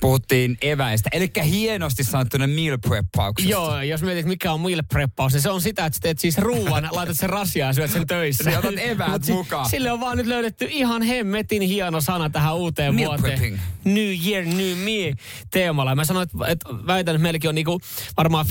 Puhuttiin 0.00 0.58
eväistä, 0.62 1.08
eli 1.12 1.30
hienosti 1.44 2.04
sanottuna 2.04 2.46
meal 2.46 2.78
preppauksesta. 2.78 3.50
Joo, 3.52 3.82
jos 3.82 4.02
mietit 4.02 4.26
mikä 4.26 4.52
on 4.52 4.60
meal 4.60 4.82
preppaus, 4.88 5.32
niin 5.32 5.42
se 5.42 5.50
on 5.50 5.60
sitä, 5.60 5.86
että 5.86 5.96
sä 5.96 6.00
teet 6.00 6.18
siis 6.18 6.38
ruuan, 6.38 6.88
laitat 6.92 7.16
sen 7.16 7.30
rasiaan 7.30 7.68
ja 7.68 7.72
syöt 7.72 7.90
sen 7.90 8.06
töissä. 8.06 8.44
Niin 8.50 8.58
otat 8.58 8.74
eväät 8.78 9.24
si- 9.24 9.32
mukaan. 9.32 9.68
Sille 9.70 9.92
on 9.92 10.00
vaan 10.00 10.16
nyt 10.16 10.26
löydetty 10.26 10.66
ihan 10.70 11.02
hemmetin 11.02 11.62
hieno 11.62 12.00
sana 12.00 12.30
tähän 12.30 12.56
uuteen 12.56 12.94
Meal 12.94 13.08
vuoteen. 13.08 13.38
prepping. 13.38 13.58
New 13.84 14.14
Year, 14.26 14.44
New 14.44 14.76
Me 14.78 15.12
teemalla. 15.50 15.94
Mä 15.94 16.04
sanoin, 16.04 16.28
että, 16.32 16.46
että 16.46 16.68
väitän, 16.86 17.14
että 17.14 17.22
meilläkin 17.22 17.48
on 17.48 17.54
niinku 17.54 17.80
varmaan 18.16 18.46
50-50 18.46 18.50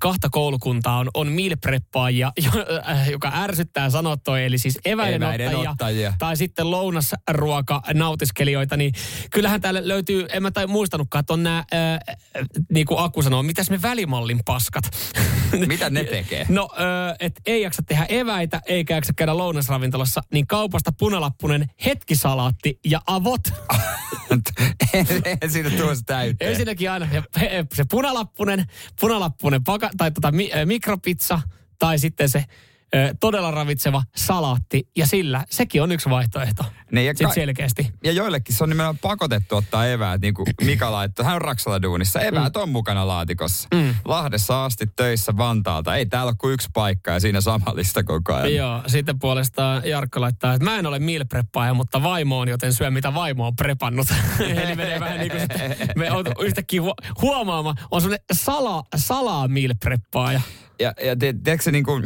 kahta 0.00 0.28
koulukuntaa 0.30 0.98
on, 0.98 1.08
on 1.14 1.32
meal 1.32 1.56
preppaajia, 1.60 2.32
äh, 2.90 3.10
joka 3.10 3.32
ärsyttää 3.34 3.90
sanottoi, 3.90 4.44
eli 4.44 4.58
siis 4.58 4.78
eväiden, 4.84 5.22
Eväiden 5.22 5.48
ottajia, 5.48 5.70
ottajia. 5.70 6.14
tai 6.18 6.36
sitten 6.36 6.70
lounasruoka 6.70 7.82
nautiskelijoita, 7.94 8.76
niin 8.76 8.92
kyllähän 9.30 9.60
täällä 9.60 9.88
löytyy, 9.88 10.26
en 10.32 10.42
mä 10.42 10.50
tai 10.50 10.66
muistanutkaan, 10.80 11.20
että 11.20 11.32
on 11.32 11.42
nämä, 11.42 11.58
äh, 11.58 11.98
niin 12.72 12.86
kuin 12.86 13.00
Aku 13.00 13.22
sanoo, 13.22 13.42
mitäs 13.42 13.70
me 13.70 13.82
välimallin 13.82 14.40
paskat? 14.44 14.84
Mitä 15.66 15.90
ne 15.90 16.04
tekee? 16.04 16.46
No, 16.48 16.68
äh, 16.72 17.16
et 17.20 17.40
ei 17.46 17.62
jaksa 17.62 17.82
tehdä 17.82 18.06
eväitä, 18.08 18.60
eikä 18.66 18.94
jaksa 18.94 19.12
käydä 19.12 19.36
lounasravintolassa, 19.36 20.20
niin 20.32 20.46
kaupasta 20.46 20.92
punalappunen 20.92 21.70
hetkisalaatti 21.84 22.78
ja 22.84 23.00
avot. 23.06 23.40
Eihän 24.94 25.50
siitä 25.52 25.70
tuossa 25.70 26.04
täyteen. 26.06 26.50
Ensinnäkin 26.50 26.90
aina 26.90 27.08
se, 27.74 27.84
punalappunen, 27.90 28.64
punalappunen 29.00 29.64
paka, 29.64 29.90
tai 29.96 30.10
tota, 30.10 30.32
mi, 30.32 30.50
äh, 30.52 30.66
mikropizza, 30.66 31.40
tai 31.78 31.98
sitten 31.98 32.28
se 32.28 32.44
todella 33.20 33.50
ravitseva 33.50 34.02
salaatti, 34.16 34.88
ja 34.96 35.06
sillä 35.06 35.44
sekin 35.50 35.82
on 35.82 35.92
yksi 35.92 36.10
vaihtoehto. 36.10 36.64
Niin, 36.92 37.06
ja 37.06 37.14
ka- 37.14 37.34
selkeästi. 37.34 37.92
Ja 38.04 38.12
joillekin 38.12 38.54
se 38.54 38.64
on 38.64 38.70
nimenomaan 38.70 38.98
pakotettu 38.98 39.56
ottaa 39.56 39.86
eväät, 39.86 40.20
niin 40.20 40.34
kuin 40.34 40.46
Mika 40.64 40.92
laittoi. 40.92 41.24
Hän 41.24 41.34
on 41.34 41.42
Raksala 41.42 41.82
duunissa. 41.82 42.20
Eväät 42.20 42.56
on 42.56 42.68
mukana 42.68 43.06
laatikossa. 43.06 43.68
Mm. 43.74 43.94
Lahdessa 44.04 44.64
asti 44.64 44.86
töissä 44.96 45.36
Vantaalta. 45.36 45.96
Ei 45.96 46.06
täällä 46.06 46.28
ole 46.28 46.36
kuin 46.38 46.54
yksi 46.54 46.68
paikka 46.72 47.10
ja 47.10 47.20
siinä 47.20 47.40
sama 47.40 47.74
lista 47.74 48.04
koko 48.04 48.34
ajan. 48.34 48.54
Joo, 48.54 48.82
sitten 48.86 49.18
puolestaan 49.18 49.82
Jarkko 49.84 50.20
laittaa, 50.20 50.54
että 50.54 50.64
mä 50.64 50.78
en 50.78 50.86
ole 50.86 50.98
meal 50.98 51.24
mutta 51.74 52.02
vaimo 52.02 52.38
on, 52.38 52.48
joten 52.48 52.72
syö 52.72 52.90
mitä 52.90 53.14
vaimo 53.14 53.46
on 53.46 53.56
prepannut. 53.56 54.08
Eli 54.40 54.76
menee 54.76 55.00
vähän 55.00 55.18
niin 55.18 55.30
kuin 55.30 55.42
me 55.96 56.10
on 56.10 56.24
yhtäkkiä 56.40 56.80
hu- 56.80 57.20
huomaamaan, 57.22 57.76
on 57.90 58.00
semmoinen 58.00 58.24
sala, 58.32 58.82
salaa 58.96 59.48
meal 59.48 59.74
preppaaja. 59.80 60.40
Ja, 60.80 60.94
ja 61.04 61.16
te, 61.16 61.34
tiedätkö 61.44 61.64
se 61.64 61.70
niin 61.70 61.84
kuin, 61.84 62.04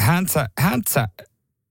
häntsä, 0.00 0.48
häntsä 0.58 1.08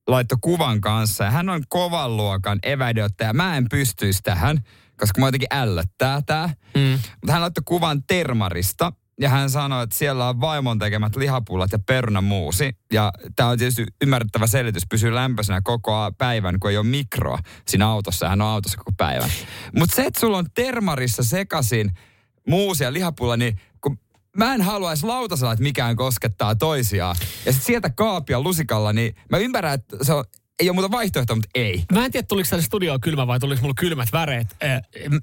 laittoi 0.07 0.37
kuvan 0.41 0.81
kanssa 0.81 1.31
hän 1.31 1.49
on 1.49 1.63
kovan 1.69 2.17
luokan 2.17 2.59
eväideottaja. 2.63 3.33
Mä 3.33 3.57
en 3.57 3.69
pystyisi 3.69 4.19
tähän, 4.23 4.59
koska 4.97 5.21
mä 5.21 5.27
jotenkin 5.27 5.47
ällöttää 5.51 6.21
tää. 6.25 6.47
Mm. 6.75 6.91
Mutta 6.91 7.31
hän 7.31 7.41
laittoi 7.41 7.63
kuvan 7.65 8.03
termarista 8.07 8.93
ja 9.21 9.29
hän 9.29 9.49
sanoi, 9.49 9.83
että 9.83 9.97
siellä 9.97 10.29
on 10.29 10.41
vaimon 10.41 10.79
tekemät 10.79 11.15
lihapullat 11.15 11.71
ja 11.71 11.79
perunamuusi. 11.79 12.77
Ja 12.93 13.13
tämä 13.35 13.49
on 13.49 13.57
tietysti 13.57 13.85
ymmärrettävä 14.01 14.47
selitys, 14.47 14.83
pysyy 14.89 15.15
lämpöisenä 15.15 15.61
koko 15.63 16.11
päivän, 16.17 16.59
kun 16.59 16.71
ei 16.71 16.77
ole 16.77 16.85
mikroa 16.85 17.39
siinä 17.67 17.87
autossa. 17.87 18.29
Hän 18.29 18.41
on 18.41 18.47
autossa 18.47 18.77
koko 18.77 18.91
päivän. 18.97 19.29
Mutta 19.77 19.95
se, 19.95 20.05
että 20.05 20.19
sulla 20.19 20.37
on 20.37 20.45
termarissa 20.53 21.23
sekasin 21.23 21.91
muusi 22.47 22.83
ja 22.83 22.93
lihapulla, 22.93 23.37
niin 23.37 23.59
kun 23.81 23.99
mä 24.37 24.53
en 24.53 24.61
haluaisi 24.61 25.05
lautasella, 25.05 25.53
että 25.53 25.63
mikään 25.63 25.95
koskettaa 25.95 26.55
toisiaan. 26.55 27.15
Ja 27.45 27.51
sitten 27.51 27.65
sieltä 27.65 27.89
kaapia 27.89 28.41
lusikalla, 28.41 28.93
niin 28.93 29.15
mä 29.29 29.37
ymmärrän, 29.37 29.73
että 29.73 29.97
se 30.01 30.13
on 30.13 30.25
ei 30.59 30.69
ole 30.69 30.75
muuta 30.75 30.91
vaihtoehtoa, 30.91 31.35
mutta 31.35 31.49
ei. 31.55 31.83
Mä 31.91 32.05
en 32.05 32.11
tiedä, 32.11 32.27
tuliko 32.27 32.49
tänne 32.49 32.63
studioon 32.63 33.01
kylmä 33.01 33.27
vai 33.27 33.39
tuliko 33.39 33.61
mulla 33.61 33.73
kylmät 33.79 34.09
väreet. 34.11 34.47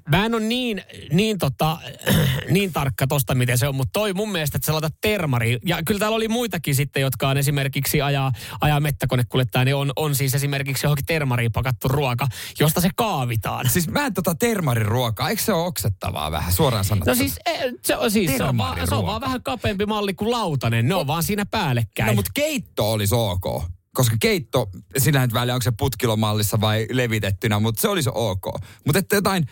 Mä 0.09 0.25
en 0.25 0.33
ole 0.35 0.43
niin, 0.43 0.81
niin, 1.11 1.37
tota, 1.37 1.77
niin 2.49 2.73
tarkka 2.73 3.07
tosta, 3.07 3.35
miten 3.35 3.57
se 3.57 3.67
on, 3.67 3.75
mutta 3.75 3.91
toi 3.93 4.13
mun 4.13 4.31
mielestä, 4.31 4.57
että 4.57 4.65
sä 4.65 4.73
laitat 4.73 4.93
termari. 5.01 5.59
Ja 5.65 5.83
kyllä 5.85 5.99
täällä 5.99 6.15
oli 6.15 6.27
muitakin 6.27 6.75
sitten, 6.75 7.01
jotka 7.01 7.29
on 7.29 7.37
esimerkiksi 7.37 8.01
ajaa, 8.01 8.31
ajaa 8.61 8.79
mettäkonekuljettaja, 8.79 9.65
niin 9.65 9.75
on, 9.75 9.91
on 9.95 10.15
siis 10.15 10.35
esimerkiksi 10.35 10.85
johonkin 10.85 11.05
termariin 11.05 11.51
pakattu 11.51 11.87
ruoka, 11.87 12.27
josta 12.59 12.81
se 12.81 12.89
kaavitaan. 12.95 13.69
Siis 13.69 13.87
mä 13.87 14.05
en 14.05 14.13
tota 14.13 14.35
termarin 14.35 14.85
ruokaa, 14.85 15.29
eikö 15.29 15.41
se 15.41 15.53
ole 15.53 15.65
oksettavaa 15.65 16.31
vähän, 16.31 16.53
suoraan 16.53 16.85
sanottuna? 16.85 17.11
No 17.11 17.17
siis, 17.17 17.39
eh, 17.45 17.73
se 17.81 17.95
on, 17.95 18.11
siis 18.11 18.37
se, 18.37 18.43
on 18.43 18.57
vaan, 18.57 18.87
se 18.87 18.95
on 18.95 19.05
vaan 19.05 19.21
vähän 19.21 19.43
kapeampi 19.43 19.85
malli 19.85 20.13
kuin 20.13 20.31
lautanen. 20.31 20.87
Ne 20.87 20.95
on 20.95 21.07
vaan 21.07 21.23
siinä 21.23 21.45
päällekkäin. 21.45 22.07
No 22.07 22.13
mutta 22.13 22.31
keitto 22.33 22.91
olisi 22.91 23.15
ok. 23.15 23.63
Koska 23.93 24.15
keitto, 24.19 24.69
sillä 24.97 25.21
nyt 25.21 25.33
väliä, 25.33 25.53
onko 25.53 25.63
se 25.63 25.71
putkilomallissa 25.77 26.61
vai 26.61 26.87
levitettynä, 26.91 27.59
mutta 27.59 27.81
se 27.81 27.87
olisi 27.87 28.09
ok. 28.13 28.45
Mutta 28.85 28.99
että 28.99 29.15
jotain, 29.15 29.47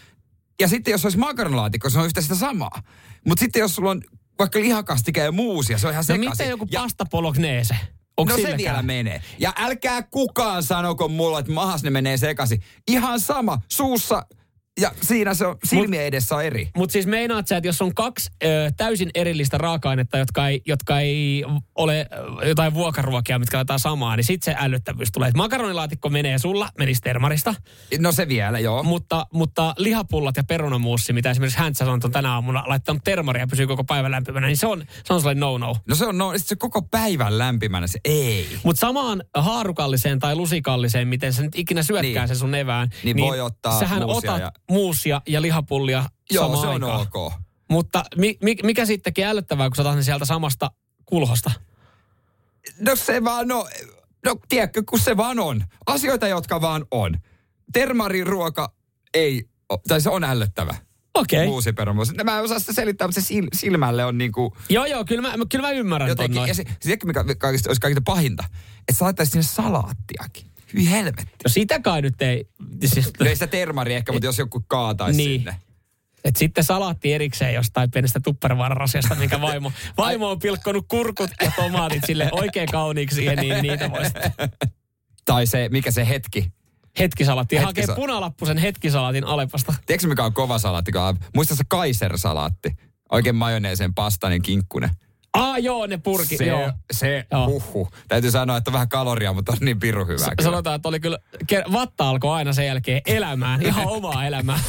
ja 0.59 0.67
sitten 0.67 0.91
jos 0.91 1.05
olisi 1.05 1.17
makaronilaatikko, 1.17 1.89
se 1.89 1.99
on 1.99 2.05
yhtä 2.05 2.21
sitä 2.21 2.35
samaa. 2.35 2.81
Mutta 3.27 3.39
sitten 3.39 3.59
jos 3.59 3.75
sulla 3.75 3.91
on 3.91 4.01
vaikka 4.39 4.59
lihakastike 4.59 5.21
ja 5.23 5.31
muusia, 5.31 5.77
se 5.77 5.87
on 5.87 5.93
ihan 5.93 5.99
no 6.01 6.03
sekaisin. 6.03 6.29
miten 6.29 6.49
joku 6.49 6.67
pasta 6.73 7.05
bolognese? 7.11 7.75
Onko 8.17 8.31
No 8.33 8.35
se 8.37 8.41
silläkään? 8.41 8.57
vielä 8.57 8.81
menee. 8.81 9.21
Ja 9.39 9.53
älkää 9.57 10.01
kukaan 10.03 10.63
sanoko 10.63 11.07
mulle, 11.07 11.39
että 11.39 11.51
mahas 11.51 11.83
ne 11.83 11.89
menee 11.89 12.17
sekaisin. 12.17 12.61
Ihan 12.87 13.19
sama, 13.19 13.61
suussa 13.71 14.25
ja 14.79 14.91
siinä 15.01 15.33
se 15.33 15.45
on, 15.45 15.55
silmien 15.63 16.05
edessä 16.05 16.35
on 16.35 16.43
eri. 16.43 16.69
Mutta 16.77 16.93
siis 16.93 17.05
meinaat 17.07 17.47
sä, 17.47 17.57
että 17.57 17.67
jos 17.67 17.81
on 17.81 17.95
kaksi 17.95 18.29
ö, 18.43 18.71
täysin 18.77 19.09
erillistä 19.15 19.57
raaka-ainetta, 19.57 20.17
jotka 20.17 20.47
ei, 20.47 20.61
jotka 20.65 20.99
ei 20.99 21.43
ole 21.75 22.07
ö, 22.41 22.47
jotain 22.47 22.73
vuokaruokia, 22.73 23.39
mitkä 23.39 23.57
laitetaan 23.57 23.79
samaa, 23.79 24.15
niin 24.15 24.23
sitten 24.23 24.53
se 24.53 24.59
älyttävyys 24.63 25.11
tulee. 25.11 25.29
Et 25.29 25.35
makaronilaatikko 25.35 26.09
menee 26.09 26.39
sulla, 26.39 26.69
menisi 26.77 27.01
termarista, 27.01 27.55
No 27.99 28.11
se 28.11 28.27
vielä, 28.27 28.59
joo. 28.59 28.83
mutta, 28.83 29.25
mutta 29.33 29.73
lihapullat 29.77 30.37
ja 30.37 30.43
perunamuussi, 30.43 31.13
mitä 31.13 31.31
esimerkiksi 31.31 31.59
Häntsä 31.59 31.85
sanoi 31.85 31.99
on 32.03 32.11
tänä 32.11 32.33
aamuna, 32.33 32.63
laittanut 32.67 33.03
termaria 33.03 33.43
ja 33.43 33.47
pysyy 33.47 33.67
koko 33.67 33.83
päivän 33.83 34.11
lämpimänä, 34.11 34.47
niin 34.47 34.57
se 34.57 34.67
on, 34.67 34.83
se 35.03 35.13
on 35.13 35.19
sellainen 35.21 35.39
no-no. 35.39 35.75
No 35.87 35.95
se 35.95 36.05
on, 36.05 36.17
no 36.17 36.33
sit 36.37 36.47
se 36.47 36.55
koko 36.55 36.81
päivän 36.81 37.37
lämpimänä, 37.37 37.87
se 37.87 37.99
ei. 38.05 38.47
Mutta 38.63 38.79
samaan 38.79 39.23
haarukalliseen 39.37 40.19
tai 40.19 40.35
lusikalliseen, 40.35 41.07
miten 41.07 41.33
sä 41.33 41.41
nyt 41.41 41.55
ikinä 41.55 41.83
syötkään 41.83 42.13
Niin. 42.13 42.27
sen 42.27 42.37
sun 42.37 42.55
evään, 42.55 42.89
Niin 43.03 43.17
voi 43.17 43.39
ottaa 43.41 43.79
sähän 43.79 44.03
otat 44.03 44.39
ja- 44.39 44.51
muusia 44.71 45.21
ja 45.27 45.41
lihapullia 45.41 46.05
Joo, 46.31 46.43
samaan 46.43 46.61
se 46.61 46.67
on 46.67 46.83
aikaan. 46.83 47.07
ok. 47.31 47.33
Mutta 47.69 48.03
mi, 48.17 48.37
mi, 48.43 48.55
mikä 48.63 48.85
sittenkin 48.85 49.25
älyttävää, 49.25 49.69
kun 49.69 49.75
sä 49.75 49.81
otat 49.81 49.95
ne 49.95 50.03
sieltä 50.03 50.25
samasta 50.25 50.71
kulhosta? 51.05 51.51
No 52.79 52.95
se 52.95 53.23
vaan, 53.23 53.47
no, 53.47 53.67
no 54.25 54.35
tiedätkö, 54.49 54.83
kun 54.89 54.99
se 54.99 55.17
vaan 55.17 55.39
on. 55.39 55.63
Asioita, 55.85 56.27
jotka 56.27 56.61
vaan 56.61 56.85
on. 56.91 57.17
Termarin 57.73 58.27
ruoka 58.27 58.73
ei, 59.13 59.49
tai 59.87 60.01
se 60.01 60.09
on 60.09 60.23
ällöttävä. 60.23 60.75
Okei. 61.13 61.47
Uusi 61.47 61.73
perumus. 61.73 62.13
Mä 62.23 62.37
en 62.37 62.43
osaa 62.43 62.59
sitä 62.59 62.73
selittää, 62.73 63.07
mutta 63.07 63.21
se 63.21 63.27
sil, 63.29 63.45
silmälle 63.53 64.05
on 64.05 64.17
niinku 64.17 64.57
Joo, 64.69 64.85
joo, 64.85 65.05
kyllä 65.05 65.21
mä, 65.21 65.33
kyllä 65.49 65.67
mä 65.67 65.71
ymmärrän 65.71 66.07
ton 66.07 66.11
jotenkin, 66.11 66.35
noin. 66.35 66.47
ja 66.47 66.53
se, 66.53 66.63
se 66.81 66.97
mikä 67.05 67.23
kaikista, 67.37 67.69
olisi 67.69 67.81
kaikista 67.81 68.01
pahinta, 68.05 68.43
että 68.79 68.93
sä 68.99 69.05
laittaisit 69.05 69.31
sinne 69.31 69.43
salaattiakin. 69.43 70.50
Hyi 70.73 70.91
helvetti. 70.91 71.33
No 71.43 71.49
sitä 71.49 71.79
kai 71.79 72.01
nyt 72.01 72.21
ei, 72.21 72.45
siis, 72.85 73.11
No 73.19 73.25
ei 73.25 73.35
sitä 73.35 73.47
termari 73.47 73.93
ehkä, 73.93 74.11
mutta 74.11 74.25
jos 74.25 74.37
joku 74.37 74.63
kaataisi 74.67 75.17
Niin. 75.17 75.39
sinne. 75.41 75.55
et 76.23 76.35
sitten 76.35 76.63
salaatti 76.63 77.13
erikseen 77.13 77.53
jostain 77.53 77.91
pienestä 77.91 78.19
tupperware-rasiasta, 78.23 79.15
minkä 79.15 79.41
vaimo, 79.41 79.71
vaimo 79.97 80.29
on 80.29 80.39
pilkkonut 80.39 80.85
kurkut 80.87 81.29
ja 81.41 81.51
tomaatit 81.55 82.03
sille 82.07 82.29
oikein 82.31 82.67
kauniiksi 82.71 83.15
siihen, 83.15 83.37
niin 83.37 83.61
niitä 83.61 83.91
voi 83.91 84.05
sitten 84.05 84.31
Tai 85.25 85.47
se, 85.47 85.69
mikä 85.71 85.91
se 85.91 86.07
hetki. 86.07 86.51
hetkisalaatti. 86.99 87.55
Ja 87.55 87.61
hakee 87.65 87.83
Hetkisa- 87.83 87.95
punalappusen 87.95 88.57
hetkisalaatin 88.57 89.23
Alepasta. 89.23 89.73
Tiedätkö 89.85 90.07
mikä 90.07 90.23
on 90.25 90.33
kova 90.33 90.59
salaatti? 90.59 90.91
Muista 91.35 91.55
se 91.55 91.63
Kaiser-salaatti. 91.67 92.69
Oikein 93.11 93.35
majoneeseen 93.35 93.93
pastainen 93.93 94.41
kinkkunen. 94.41 94.89
Aa 95.33 95.57
joo, 95.57 95.87
ne 95.87 95.97
purki, 95.97 96.37
Se, 96.37 96.45
joo. 96.45 96.71
se 96.91 97.25
Joo. 97.31 97.45
huhu. 97.47 97.89
Täytyy 98.07 98.31
sanoa, 98.31 98.57
että 98.57 98.73
vähän 98.73 98.89
kaloria, 98.89 99.33
mutta 99.33 99.51
on 99.51 99.57
niin 99.61 99.79
pirun 99.79 100.07
hyvää. 100.07 100.29
kyllä. 100.37 100.49
Sanotaan, 100.49 100.75
että 100.75 100.89
oli 100.89 100.99
kyllä, 100.99 101.17
vatta 101.71 102.09
alkoi 102.09 102.35
aina 102.35 102.53
sen 102.53 102.65
jälkeen 102.65 103.01
elämään, 103.05 103.61
ihan 103.65 103.87
omaa 103.87 104.25
elämää. 104.25 104.59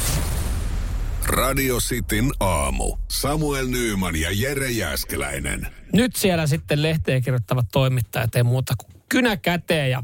Radio 1.25 1.77
Cityn 1.79 2.31
aamu. 2.39 2.97
Samuel 3.11 3.67
Nyyman 3.67 4.15
ja 4.15 4.29
Jere 4.31 4.71
Jäskeläinen. 4.71 5.67
Nyt 5.93 6.15
siellä 6.15 6.47
sitten 6.47 6.81
lehteen 6.83 7.21
kirjoittavat 7.21 7.65
toimittajat 7.71 8.35
ei 8.35 8.43
muuta 8.43 8.73
kuin 8.77 9.03
kynä 9.09 9.37
käteen 9.37 9.91
ja 9.91 10.03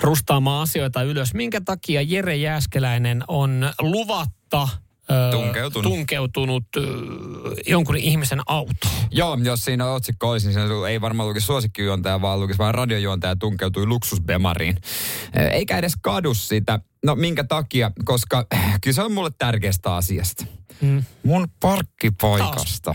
rustaamaan 0.00 0.62
asioita 0.62 1.02
ylös. 1.02 1.34
Minkä 1.34 1.60
takia 1.60 2.02
Jere 2.02 2.36
Jääskeläinen 2.36 3.24
on 3.28 3.70
luvatta 3.80 4.68
Tunkeutunut. 5.30 5.92
tunkeutunut 5.92 6.64
jonkun 7.66 7.96
ihmisen 7.96 8.40
autoon? 8.46 8.92
Joo, 9.10 9.38
jos 9.44 9.64
siinä 9.64 9.86
otsikko 9.86 10.30
olisi, 10.30 10.48
niin 10.48 10.54
se 10.54 10.88
ei 10.88 11.00
varmaan 11.00 11.28
lukisi 11.28 11.46
suosikkijuontaja, 11.46 12.22
vaan 12.22 12.40
lukisi 12.40 12.58
vain 12.58 12.74
radiojuontaja 12.74 13.36
tunkeutui 13.36 13.86
luksusbemariin. 13.86 14.76
Eikä 15.52 15.78
edes 15.78 15.96
kadu 16.02 16.34
sitä. 16.34 16.80
No 17.04 17.14
minkä 17.14 17.44
takia? 17.44 17.90
Koska 18.04 18.46
eh, 18.52 18.80
kyllä 18.80 18.94
se 18.94 19.02
on 19.02 19.12
mulle 19.12 19.30
tärkeästä 19.38 19.94
asiasta. 19.94 20.44
Mm. 20.80 21.04
Mun 21.22 21.48
parkkipaikasta. 21.60 22.94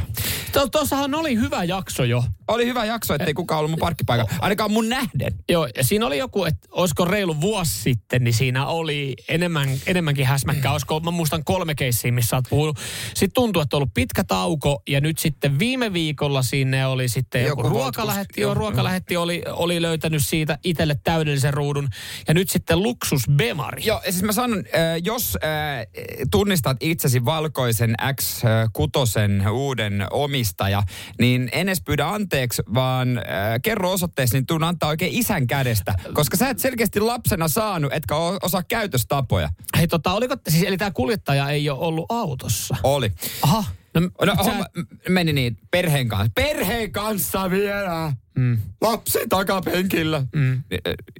Tuossahan 0.71 1.15
oli 1.15 1.35
hyvä 1.35 1.63
jakso 1.63 2.03
jo. 2.03 2.23
Oli 2.47 2.65
hyvä 2.65 2.85
jakso, 2.85 3.13
ettei 3.13 3.33
kukaan 3.33 3.59
ollut 3.59 3.71
mun 3.71 3.79
parkkipaikalla. 3.79 4.31
Ainakaan 4.39 4.71
mun 4.71 4.89
nähden. 4.89 5.33
Joo, 5.49 5.67
ja 5.75 5.83
siinä 5.83 6.05
oli 6.07 6.17
joku, 6.17 6.45
että 6.45 6.67
olisiko 6.71 7.05
reilu 7.05 7.41
vuosi 7.41 7.81
sitten, 7.81 8.23
niin 8.23 8.33
siinä 8.33 8.65
oli 8.65 9.15
enemmän, 9.29 9.69
enemmänkin 9.85 10.25
häsmäkkää. 10.25 10.71
Olisiko, 10.71 10.99
mä 10.99 11.11
muistan 11.11 11.43
kolme 11.43 11.75
keissiä, 11.75 12.11
missä 12.11 12.35
olet 12.35 12.45
puhunut. 12.49 12.77
Sitten 13.13 13.33
tuntuu, 13.33 13.61
että 13.61 13.75
on 13.75 13.77
ollut 13.77 13.93
pitkä 13.93 14.23
tauko, 14.23 14.81
ja 14.89 15.01
nyt 15.01 15.17
sitten 15.17 15.59
viime 15.59 15.93
viikolla 15.93 16.41
sinne 16.41 16.87
oli 16.87 17.09
sitten 17.09 17.43
joku, 17.43 17.61
Joku 17.61 17.69
ruokalähetti, 17.69 18.41
joo, 18.41 18.53
ruokalähetti 18.53 19.17
oli, 19.17 19.43
oli 19.47 19.81
löytänyt 19.81 20.25
siitä 20.25 20.57
itselle 20.63 20.95
täydellisen 21.03 21.53
ruudun. 21.53 21.87
Ja 22.27 22.33
nyt 22.33 22.49
sitten 22.49 22.83
luksus 22.83 23.21
Bemari. 23.31 23.85
Joo, 23.85 24.01
ja 24.05 24.11
siis 24.11 24.23
mä 24.23 24.31
sanon, 24.31 24.59
äh, 24.59 24.63
jos 25.03 25.37
äh, 25.43 25.87
tunnistat 26.31 26.77
itsesi 26.79 27.25
valkoisen 27.25 27.66
X6 27.75 29.49
uuden 29.51 30.07
omistaja, 30.11 30.83
niin 31.19 31.49
en 31.51 31.67
edes 31.69 31.81
pyydä 31.85 32.07
anteeksi, 32.07 32.61
vaan 32.73 33.17
äh, 33.17 33.23
kerro 33.63 33.91
osoitteessa, 33.91 34.37
niin 34.37 34.45
tuun 34.45 34.63
antaa 34.63 34.89
oikein 34.89 35.13
isän 35.13 35.47
kädestä. 35.47 35.93
Koska 36.13 36.37
sä 36.37 36.49
et 36.49 36.59
selkeästi 36.59 36.99
lapsena 36.99 37.47
saanut, 37.47 37.93
etkä 37.93 38.15
osaa 38.41 38.63
käytöstapoja. 38.63 39.49
Hei 39.77 39.87
tota, 39.87 40.13
oliko, 40.13 40.35
siis 40.49 40.63
eli 40.63 40.77
tämä 40.77 40.91
kuljettaja 40.91 41.49
ei 41.49 41.69
ole 41.69 41.79
ollut 41.79 42.05
autossa? 42.09 42.75
Oli. 42.83 43.11
Aha. 43.41 43.63
No, 43.93 44.01
No, 44.25 44.35
sä- 44.35 44.43
homma, 44.43 44.65
meni 45.09 45.33
niin, 45.33 45.57
perheen 45.71 46.07
kanssa. 46.07 46.31
Perheen 46.35 46.91
kanssa 46.91 47.49
vielä. 47.51 48.13
Mm. 48.37 48.57
Lapsi 48.81 49.19
takapenkillä. 49.29 50.23
Mm. 50.35 50.63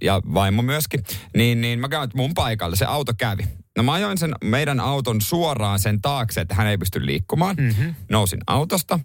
Ja 0.02 0.22
vaimo 0.34 0.62
myöskin. 0.62 1.04
Niin, 1.36 1.62
niin 1.62 1.80
mä 1.80 1.90
käyn 1.90 2.10
mun 2.14 2.34
paikalle. 2.34 2.76
Se 2.76 2.86
auto 2.86 3.14
kävi. 3.18 3.44
No 3.78 3.84
mä 3.84 3.94
ajoin 3.94 4.18
sen 4.18 4.36
meidän 4.44 4.80
auton 4.80 5.22
suoraan 5.22 5.80
sen 5.80 6.02
taakse, 6.02 6.42
että 6.42 6.56
hän 6.56 6.68
ei 6.68 6.78
pysty 6.78 7.06
liikkumaan. 7.06 7.56
Mm-hmm. 7.60 7.96
Nousin 8.12 8.40
autosta, 8.48 9.00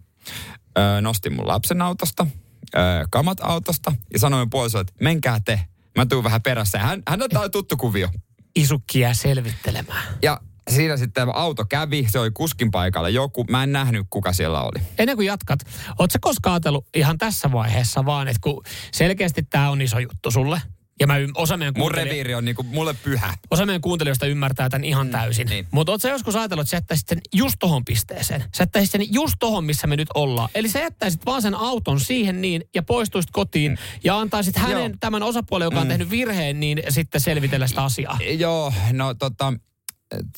ö, 0.79 1.01
nostin 1.01 1.33
mun 1.33 1.49
lapsen 1.49 1.83
autosta, 1.83 2.27
ö, 2.75 2.79
kamat 3.11 3.39
autosta 3.43 3.93
ja 4.13 4.19
sanoin 4.19 4.51
puolisolle, 4.51 4.81
että 4.81 5.05
menkää 5.05 5.41
te. 5.45 5.61
Mä 5.99 6.07
tuun 6.07 6.25
vähän 6.25 6.43
perässä. 6.43 6.79
Hän, 6.79 7.03
hän 7.09 7.23
on 7.23 7.51
tuttu 7.51 7.77
kuvio. 7.77 8.09
Isukkia 8.57 9.15
selvittelemään. 9.15 10.03
Ja 10.23 10.41
siinä 10.71 10.97
sitten 10.97 11.29
auto 11.35 11.65
kävi, 11.65 12.07
se 12.09 12.19
oli 12.19 12.31
kuskin 12.31 12.71
paikalla 12.71 13.09
joku. 13.09 13.45
Mä 13.45 13.63
en 13.63 13.73
nähnyt, 13.73 14.07
kuka 14.11 14.33
siellä 14.33 14.63
oli. 14.63 14.83
Ennen 14.99 15.17
kuin 15.17 15.27
jatkat, 15.27 15.59
ootko 15.99 16.19
koskaan 16.21 16.55
ajatellut 16.55 16.87
ihan 16.95 17.19
tässä 17.19 17.53
vaiheessa 17.53 18.05
vaan, 18.05 18.29
että 18.29 18.41
kun 18.43 18.63
selkeästi 18.93 19.43
tämä 19.43 19.71
on 19.71 19.83
iso 19.83 19.99
juttu 19.99 20.31
sulle, 20.31 20.63
ja 21.03 21.07
mä 21.07 21.19
ym- 21.19 21.33
osa 21.35 21.57
meidän, 21.57 21.75
Mun 21.79 21.91
reviiri 21.91 22.35
on 22.35 22.45
niinku 22.45 22.63
mulle 22.63 22.95
pyhä. 22.95 23.35
osa 23.51 23.67
meidän 23.67 23.81
kuuntelijoista 23.83 24.27
ymmärtää 24.27 24.69
tämän 24.69 24.85
ihan 24.85 25.11
täysin. 25.11 25.47
niin. 25.47 25.67
Mutta 25.71 25.93
ootko 25.93 26.09
joskus 26.09 26.37
ajatellut, 26.37 26.63
että 26.63 26.71
sä 26.71 26.77
jättäisit 26.77 27.09
sen 27.09 27.21
just 27.35 27.57
tohon 27.59 27.85
pisteeseen? 27.85 28.41
Sä 28.41 28.63
jättäisit 28.63 28.93
sen 28.93 29.15
just 29.15 29.37
tohon, 29.39 29.65
missä 29.65 29.87
me 29.87 29.97
nyt 29.97 30.09
ollaan. 30.15 30.49
Eli 30.55 30.69
sä 30.69 30.79
jättäisit 30.81 31.27
vaan 31.27 31.43
sen 31.43 31.55
auton 31.55 32.01
siihen 32.01 32.41
niin 32.41 32.65
ja 32.75 32.83
poistuisit 32.83 33.31
kotiin 33.31 33.79
ja 34.05 34.19
antaisit 34.19 34.57
hänen, 34.57 34.91
Joo. 34.91 34.97
tämän 35.01 35.23
osapuolen, 35.23 35.67
joka 35.67 35.81
on 35.81 35.89
tehnyt 35.89 36.11
virheen, 36.11 36.61
niin 36.61 36.83
sitten 36.89 37.21
selvitellä 37.21 37.67
sitä 37.67 37.85
asiaa. 37.85 38.19
Joo, 38.39 38.73
no 38.93 39.15
tota, 39.15 39.53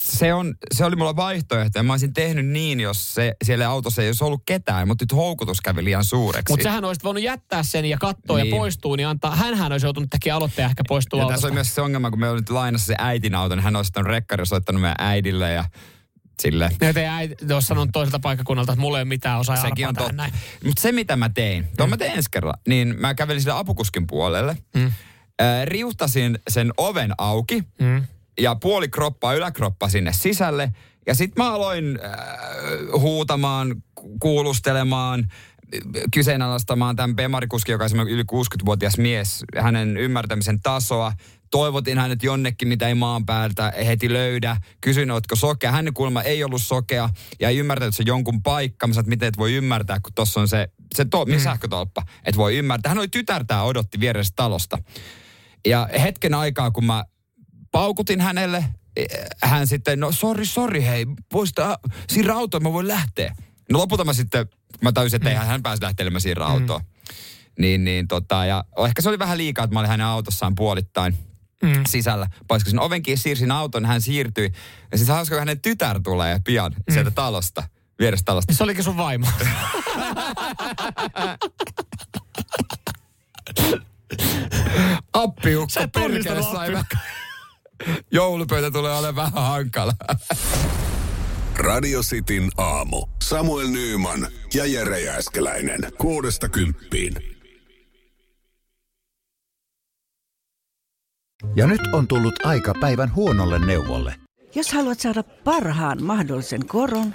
se, 0.01 0.35
on, 0.35 0.55
se 0.75 0.85
oli 0.85 0.97
mulla 0.97 1.17
vaihtoehto. 1.17 1.83
Mä 1.83 1.93
olisin 1.93 2.13
tehnyt 2.15 2.47
niin, 2.47 2.81
jos 2.81 3.15
se, 3.15 3.35
siellä 3.45 3.69
autossa 3.69 4.03
ei 4.03 4.09
olisi 4.09 4.25
ollut 4.25 4.43
ketään, 4.47 4.89
mutta 4.89 5.03
nyt 5.03 5.13
houkutus 5.13 5.61
kävi 5.61 5.85
liian 5.85 6.05
suureksi. 6.05 6.53
Mutta 6.53 6.65
sähän 6.65 6.85
olisit 6.85 7.05
voinut 7.05 7.23
jättää 7.23 7.63
sen 7.63 7.85
ja 7.85 7.99
katsoa 7.99 8.39
Niin. 8.39 8.51
ja 8.51 8.57
poistua, 8.57 8.97
niin 8.97 9.09
antaa, 9.09 9.37
hänhän 9.37 9.73
olisi 9.73 9.87
joutunut 9.87 10.11
tekemään 10.11 10.37
aloitteen 10.37 10.67
ehkä 10.67 10.83
poistua 10.89 11.19
ja 11.19 11.23
autosta. 11.23 11.37
tässä 11.37 11.49
on 11.49 11.55
myös 11.55 11.75
se 11.75 11.81
ongelma, 11.81 12.11
kun 12.11 12.21
me 12.21 12.33
nyt 12.33 12.51
lainassa 12.51 12.87
se 12.87 12.95
äitin 12.99 13.35
auto, 13.35 13.55
niin 13.55 13.65
hän 13.65 13.77
olisi 13.77 13.89
ottanut 13.89 14.09
rekkari 14.09 14.47
soittanut 14.47 14.81
meidän 14.83 14.97
äidille 14.99 15.53
ja 15.53 15.65
sille. 16.43 16.71
Ja 16.81 16.95
teidän 16.95 17.15
äiti 17.15 17.35
olisi 17.55 17.67
sanonut 17.69 17.91
toiselta 17.93 18.19
paikkakunnalta, 18.19 18.73
että 18.73 18.81
mulla 18.81 18.99
ei 18.99 19.03
ole 19.03 19.09
mitään 19.09 19.41
osaa 19.41 19.57
Sekin 19.57 19.89
on 19.89 19.95
totta. 19.95 20.31
Mutta 20.65 20.83
se, 20.83 20.93
mitä 20.93 21.17
mä 21.17 21.29
tein, 21.29 21.69
tuon 21.77 21.91
mä 21.91 21.97
tein 21.97 22.13
ensi 22.13 22.29
kerralla, 22.31 22.59
niin 22.69 22.95
mä 22.99 23.15
kävelin 23.15 23.43
sille 23.43 23.59
apukuskin 23.59 24.07
puolelle. 24.07 24.57
Mm. 24.75 24.87
Äh, 24.87 24.93
riuhtasin 25.65 26.39
sen 26.51 26.73
oven 26.77 27.13
auki 27.19 27.63
Mm. 27.81 28.05
Ja 28.41 28.55
puoli 28.55 28.89
kroppaa, 28.89 29.35
yläkroppa 29.35 29.89
sinne 29.89 30.13
sisälle. 30.13 30.73
Ja 31.07 31.15
sitten 31.15 31.45
mä 31.45 31.53
aloin 31.53 31.99
äh, 32.05 32.11
huutamaan, 33.01 33.83
ku- 33.95 34.19
kuulustelemaan, 34.19 35.29
kyseenalaistamaan 36.15 36.97
tämän 36.97 37.17
Bemarikuskin, 37.17 37.73
joka 37.73 37.87
on 37.99 38.09
yli 38.09 38.23
60-vuotias 38.23 38.99
mies, 38.99 39.45
hänen 39.57 39.97
ymmärtämisen 39.97 40.61
tasoa. 40.61 41.13
Toivotin 41.51 41.99
hänet 41.99 42.23
jonnekin, 42.23 42.69
mitä 42.69 42.89
ei 42.89 42.95
maan 42.95 43.27
päältä 43.27 43.73
heti 43.87 44.13
löydä. 44.13 44.57
Kysyin, 44.81 45.11
ootko 45.11 45.37
sokea. 45.37 45.73
Hän 45.73 45.95
kuulemma 45.95 46.23
ei 46.23 46.45
ollut 46.45 46.63
sokea 46.63 47.11
ja 47.41 47.49
ei 47.49 47.59
ymmärtänyt, 47.59 47.89
että 47.89 47.97
se 47.97 48.03
on 48.03 48.07
jonkun 48.07 48.43
paikka. 48.43 48.87
Mä 48.87 48.95
sanoin, 48.95 49.03
että 49.03 49.11
miten 49.11 49.29
et 49.29 49.39
voi 49.39 49.55
ymmärtää, 49.55 50.01
kun 50.01 50.13
tuossa 50.15 50.41
on 50.41 50.49
se, 50.49 50.69
se 50.95 51.05
to, 51.05 51.25
mm. 51.25 51.39
sähkötolppa. 51.39 52.03
Et 52.25 52.37
voi 52.37 52.57
ymmärtää. 52.57 52.91
Hän 52.91 52.99
oli 52.99 53.09
tytärtää 53.09 53.63
odotti 53.63 54.01
vieressä 54.01 54.33
talosta. 54.37 54.79
Ja 55.67 55.89
hetken 56.03 56.35
aikaa, 56.35 56.71
kun 56.71 56.85
mä 56.85 57.05
paukutin 57.79 58.21
hänelle, 58.21 58.65
hän 59.43 59.67
sitten, 59.67 60.01
no 60.01 60.13
sori, 60.13 60.47
sori, 60.47 60.85
hei, 60.85 61.07
voista 61.33 61.79
siirrä 62.09 62.35
autoon, 62.35 62.63
mä 62.63 62.73
voin 62.73 62.89
lähteä. 62.89 63.37
No 63.73 63.79
lopulta 63.79 64.05
mä 64.05 64.13
sitten, 64.13 64.47
mä 64.83 64.93
tajusin, 64.93 65.17
että 65.17 65.31
eihän 65.31 65.47
hän 65.47 65.63
pääsi 65.63 65.83
lähtelemään 65.83 66.21
siirrä 66.21 66.47
autoon. 66.47 66.81
Niin, 67.59 67.85
niin 67.85 68.09
tota, 68.09 68.45
ja 68.47 68.65
ehkä 68.87 69.03
se 69.03 69.09
oli 69.09 69.19
vähän 69.19 69.39
liikaa, 69.39 69.65
että 69.65 69.75
mä 69.75 69.81
olin 69.81 69.91
hänen 69.91 70.07
autossaan 70.07 70.55
puolittain 70.55 71.17
Mm. 71.63 71.83
sisällä. 71.89 72.27
Paiskasin 72.49 72.81
ovenkin, 72.81 73.19
siirsin 73.19 73.51
auton, 73.51 73.85
hän 73.85 74.01
siirtyi. 74.03 74.53
Ja 74.93 74.99
sitten 74.99 75.15
hauska, 75.15 75.35
kun 75.35 75.39
hänen 75.41 75.61
tytär 75.61 76.01
tulee 76.03 76.41
pian 76.45 76.75
sieltä 76.93 77.11
talosta, 77.11 77.63
vierestä 77.99 78.25
talosta. 78.25 78.55
Se 78.55 78.65
olikin 78.65 78.85
sun 78.85 78.97
vaimo. 78.97 79.27
Appiukko 85.13 85.89
perkele 85.93 86.43
sai 86.43 86.73
vähän- 86.73 86.85
Joulupöytä 88.11 88.71
tulee 88.71 88.99
olemaan 88.99 89.35
vähän 89.35 89.51
hankala. 89.51 89.93
Radio 91.57 92.01
Cityn 92.01 92.51
aamu. 92.57 93.07
Samuel 93.23 93.69
Nyyman 93.69 94.27
ja 94.55 94.67
Jere 94.67 95.01
Jääskeläinen. 95.01 95.81
Kuudesta 95.99 96.49
kymppiin. 96.49 97.15
Ja 101.57 101.67
nyt 101.67 101.81
on 101.93 102.09
tullut 102.09 102.47
aika 102.47 102.75
päivän 102.81 103.15
huonolle 103.15 103.67
neuvolle. 103.67 104.15
Jos 104.55 104.73
haluat 104.73 105.01
saada 105.01 105.23
parhaan 105.23 106.03
mahdollisen 106.03 106.67
koron, 106.67 107.15